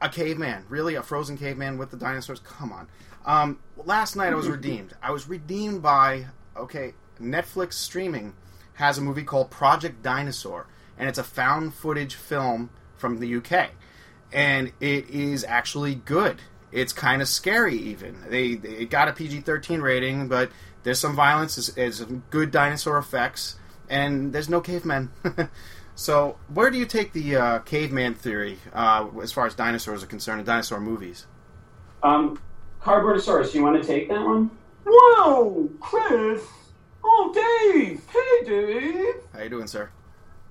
[0.00, 0.64] A caveman.
[0.68, 0.94] Really?
[0.94, 2.40] A frozen caveman with the dinosaurs?
[2.40, 2.88] Come on.
[3.26, 4.94] Um, last night I was redeemed.
[5.02, 6.26] I was redeemed by,
[6.56, 8.34] okay, Netflix streaming
[8.74, 10.66] has a movie called Project Dinosaur,
[10.98, 13.70] and it's a found footage film from the UK.
[14.34, 16.42] And it is actually good.
[16.72, 18.16] It's kind of scary, even.
[18.28, 20.50] They, they it got a PG 13 rating, but
[20.82, 23.56] there's some violence, there's, there's some good dinosaur effects,
[23.88, 25.10] and there's no cavemen.
[25.94, 30.06] so, where do you take the uh, caveman theory uh, as far as dinosaurs are
[30.06, 31.26] concerned in dinosaur movies?
[32.02, 32.40] Um,
[32.82, 34.50] Cardboardosaurus, you want to take that one?
[34.84, 36.42] Whoa, Chris!
[37.02, 37.32] Oh,
[37.72, 38.02] Dave!
[38.10, 39.14] Hey, Dave!
[39.32, 39.90] How you doing, sir?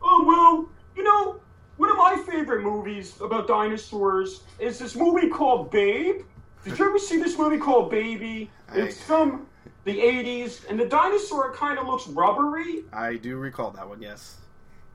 [0.01, 1.39] Oh, well, you know,
[1.83, 6.23] one of my favorite movies about dinosaurs is this movie called Baby.
[6.63, 8.49] Did you ever see this movie called Baby?
[8.73, 9.47] It's from
[9.83, 12.85] the 80s, and the dinosaur kind of looks rubbery.
[12.93, 14.37] I do recall that one, yes.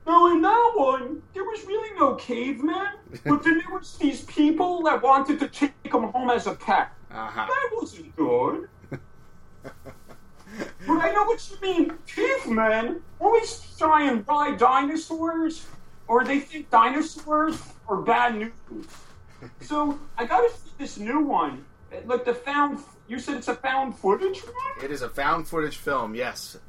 [0.07, 2.87] Now, in that one, there was really no caveman,
[3.23, 6.89] but then there was these people that wanted to take them home as a pet.
[7.11, 7.45] Uh-huh.
[7.45, 8.67] That wasn't good.
[8.89, 8.99] but
[10.87, 11.93] I know what you mean.
[12.07, 15.67] Cavemen always try and buy dinosaurs,
[16.09, 17.55] or they think dinosaurs
[17.87, 18.51] are bad news.
[19.61, 21.63] So I gotta see this new one.
[22.05, 22.79] Like the found.
[23.07, 24.83] You said it's a found footage one.
[24.85, 26.55] It is a found footage film, yes.
[26.55, 26.61] It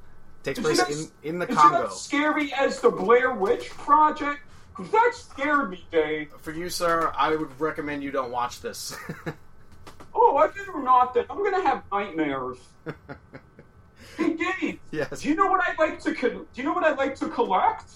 [0.44, 1.82] Takes Is place it in, in the is Congo.
[1.82, 4.40] it as scary as the Blair Witch Project?
[4.72, 6.32] 'Cause that scared me, Dave.
[6.40, 8.96] For you, sir, I would recommend you don't watch this.
[10.12, 11.24] Oh, I better not then.
[11.30, 12.58] I'm gonna have nightmares.
[14.16, 14.80] hey, Dave.
[14.90, 15.20] Yes.
[15.22, 16.14] Do you know what I like to?
[16.14, 17.90] Co- do you know what I like to collect?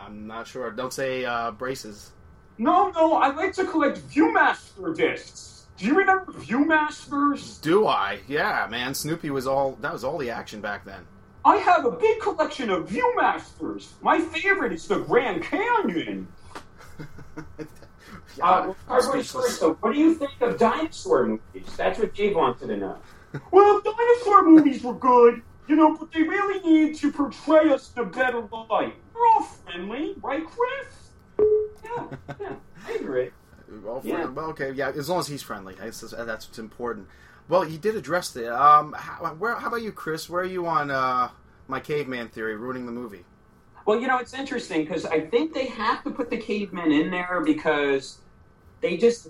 [0.00, 0.70] I'm not sure.
[0.70, 2.12] Don't say uh, braces.
[2.58, 3.14] No, no.
[3.14, 5.66] I like to collect ViewMaster discs.
[5.76, 7.60] Do you remember ViewMasters?
[7.60, 8.20] Do I?
[8.28, 8.94] Yeah, man.
[8.94, 9.76] Snoopy was all.
[9.80, 11.06] That was all the action back then.
[11.44, 13.90] I have a big collection of ViewMasters.
[14.02, 16.28] My favorite is the Grand Canyon.
[18.42, 21.74] Uh, Cardboardosaurus, so what do you think of dinosaur movies?
[21.74, 22.98] That's what Dave wanted to know.
[23.50, 28.02] Well, dinosaur movies were good, you know, but they really need to portray us in
[28.02, 28.40] a better
[28.70, 28.94] light.
[29.14, 31.46] We're all friendly, right, Chris?
[31.84, 32.06] Yeah,
[32.40, 32.54] yeah,
[32.86, 33.30] I agree.
[33.82, 34.26] Well, Yeah.
[34.26, 34.90] well, okay, yeah.
[34.90, 37.08] As long as he's friendly, that's, that's what's important.
[37.48, 38.54] Well, he did address the.
[38.56, 40.30] Um, how, where, how about you, Chris?
[40.30, 41.30] Where are you on uh,
[41.66, 43.24] my caveman theory ruining the movie?
[43.84, 47.10] Well, you know, it's interesting because I think they have to put the cavemen in
[47.10, 48.18] there because
[48.80, 49.28] they just,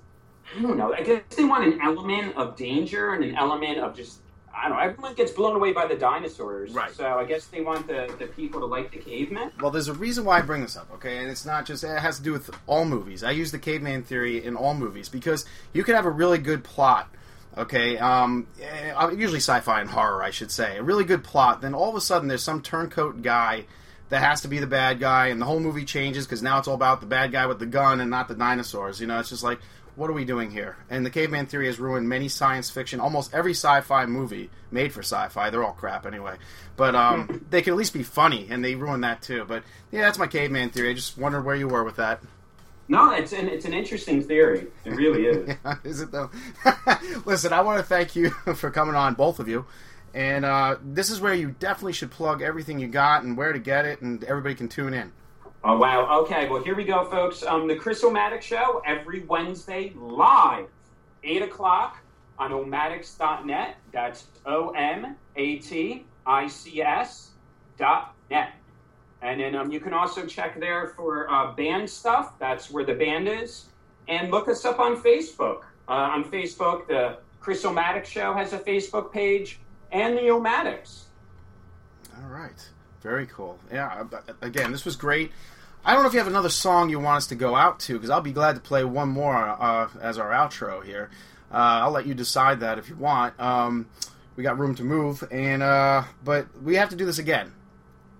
[0.56, 3.96] I don't know, I guess they want an element of danger and an element of
[3.96, 4.20] just,
[4.56, 6.72] I don't know, everyone gets blown away by the dinosaurs.
[6.72, 6.90] Right.
[6.90, 9.52] So I guess they want the, the people to like the caveman.
[9.60, 11.18] Well, there's a reason why I bring this up, okay?
[11.18, 13.22] And it's not just, it has to do with all movies.
[13.22, 15.44] I use the caveman theory in all movies because
[15.74, 17.08] you could have a really good plot,
[17.56, 17.98] okay?
[17.98, 20.78] Um, eh, usually sci fi and horror, I should say.
[20.78, 23.66] A really good plot, then all of a sudden there's some turncoat guy
[24.08, 26.68] that has to be the bad guy, and the whole movie changes because now it's
[26.68, 29.00] all about the bad guy with the gun and not the dinosaurs.
[29.00, 29.58] You know, it's just like,
[29.96, 30.76] what are we doing here?
[30.88, 35.00] And the caveman theory has ruined many science fiction, almost every sci-fi movie made for
[35.00, 35.50] sci-fi.
[35.50, 36.36] They're all crap anyway,
[36.76, 39.44] but um, they can at least be funny, and they ruin that too.
[39.48, 40.90] But yeah, that's my caveman theory.
[40.90, 42.20] I just wondered where you were with that.
[42.88, 44.68] No, it's an, it's an interesting theory.
[44.84, 45.56] It really is.
[45.84, 46.30] Is it though?
[47.24, 49.66] Listen, I want to thank you for coming on, both of you.
[50.14, 53.58] And uh, this is where you definitely should plug everything you got and where to
[53.58, 55.12] get it, and everybody can tune in.
[55.68, 56.20] Oh wow!
[56.20, 57.42] Okay, well here we go, folks.
[57.42, 60.68] Um, the Chris Omatic Show every Wednesday live,
[61.24, 61.96] eight o'clock
[62.38, 63.74] on omatics.net.
[63.90, 67.30] That's O M A T I C S
[67.78, 68.52] dot net.
[69.22, 72.38] And then um, you can also check there for uh, band stuff.
[72.38, 73.64] That's where the band is.
[74.06, 75.62] And look us up on Facebook.
[75.88, 79.58] Uh, on Facebook, the Chris Omatic Show has a Facebook page,
[79.90, 81.06] and the Omatics.
[82.22, 82.68] All right.
[83.02, 83.58] Very cool.
[83.72, 84.04] Yeah,
[84.42, 85.32] again, this was great.
[85.86, 87.92] I don't know if you have another song you want us to go out to,
[87.92, 91.10] because I'll be glad to play one more uh, as our outro here.
[91.48, 93.38] Uh, I'll let you decide that if you want.
[93.38, 93.88] Um,
[94.34, 97.52] we got room to move, and uh, but we have to do this again.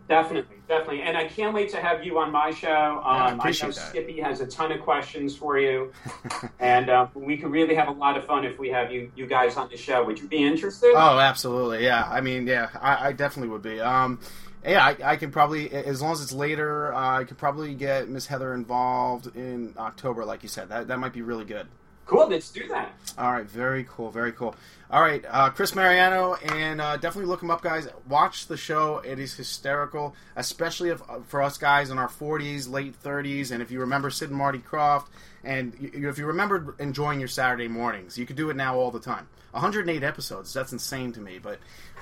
[0.09, 2.69] Definitely, definitely, and I can't wait to have you on my show.
[2.71, 3.89] Um, I I know appreciate that.
[3.89, 5.93] Skippy has a ton of questions for you,
[6.61, 9.27] and uh, we could really have a lot of fun if we have you you
[9.27, 10.05] guys on the show.
[10.05, 10.93] Would you be interested?
[10.95, 11.83] Oh, absolutely.
[11.83, 12.07] Yeah.
[12.09, 13.81] I mean, yeah, I, I definitely would be.
[13.81, 14.21] Um,
[14.67, 18.09] yeah, I, I can probably, as long as it's later, uh, I could probably get
[18.09, 20.69] Miss Heather involved in October, like you said.
[20.69, 21.69] That that might be really good.
[22.07, 22.29] Cool.
[22.29, 22.93] Let's do that.
[23.19, 24.55] All right, very cool, very cool.
[24.91, 27.89] All right, uh, Chris Mariano, and uh, definitely look him up, guys.
[28.09, 32.71] Watch the show; it is hysterical, especially if, uh, for us guys in our 40s,
[32.71, 35.07] late 30s, and if you remember Sid and Marty Krofft,
[35.43, 38.93] and you, if you remember enjoying your Saturday mornings, you could do it now all
[38.93, 39.27] the time.
[39.51, 41.59] 108 episodes—that's insane to me, but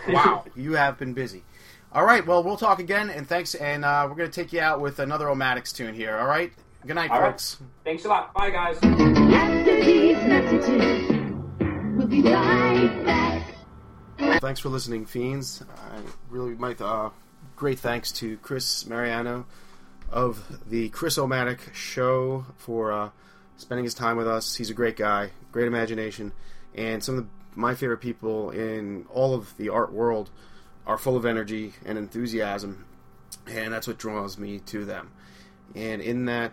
[0.08, 1.44] wow, you have been busy.
[1.94, 4.58] All right, well, we'll talk again, and thanks, and uh, we're going to take you
[4.58, 6.16] out with another Omatics tune here.
[6.16, 6.52] All right,
[6.84, 7.30] good night, All right.
[7.30, 7.58] folks.
[7.84, 8.34] Thanks a lot.
[8.34, 8.78] Bye, guys.
[8.82, 11.32] After these messages,
[11.96, 13.54] we'll be right back.
[14.40, 15.62] Thanks for listening, fiends.
[15.72, 16.80] I really might.
[16.80, 17.10] Uh,
[17.54, 19.46] great thanks to Chris Mariano
[20.10, 23.10] of the Chris Omatic Show for uh,
[23.56, 24.56] spending his time with us.
[24.56, 26.32] He's a great guy, great imagination,
[26.74, 30.30] and some of the, my favorite people in all of the art world
[30.86, 32.84] are full of energy and enthusiasm,
[33.46, 35.10] and that's what draws me to them.
[35.74, 36.52] And in that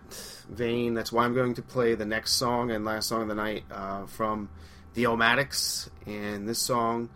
[0.49, 3.35] vein, that's why I'm going to play the next song and last song of the
[3.35, 4.49] night uh, from
[4.93, 5.89] the Omatics.
[6.07, 7.09] And this song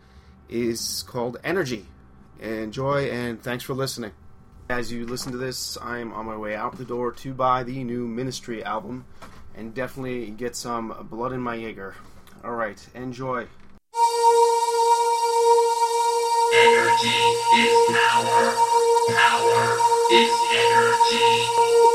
[0.48, 1.86] is called Energy.
[2.40, 4.12] Enjoy and thanks for listening.
[4.70, 7.84] As you listen to this, I'm on my way out the door to buy the
[7.84, 9.06] new Ministry album
[9.56, 11.96] and definitely get some blood in my Jaeger.
[12.44, 13.48] All right, enjoy.
[16.58, 17.22] Energy
[17.60, 18.56] is power.
[19.10, 19.78] Power
[20.12, 21.95] is energy.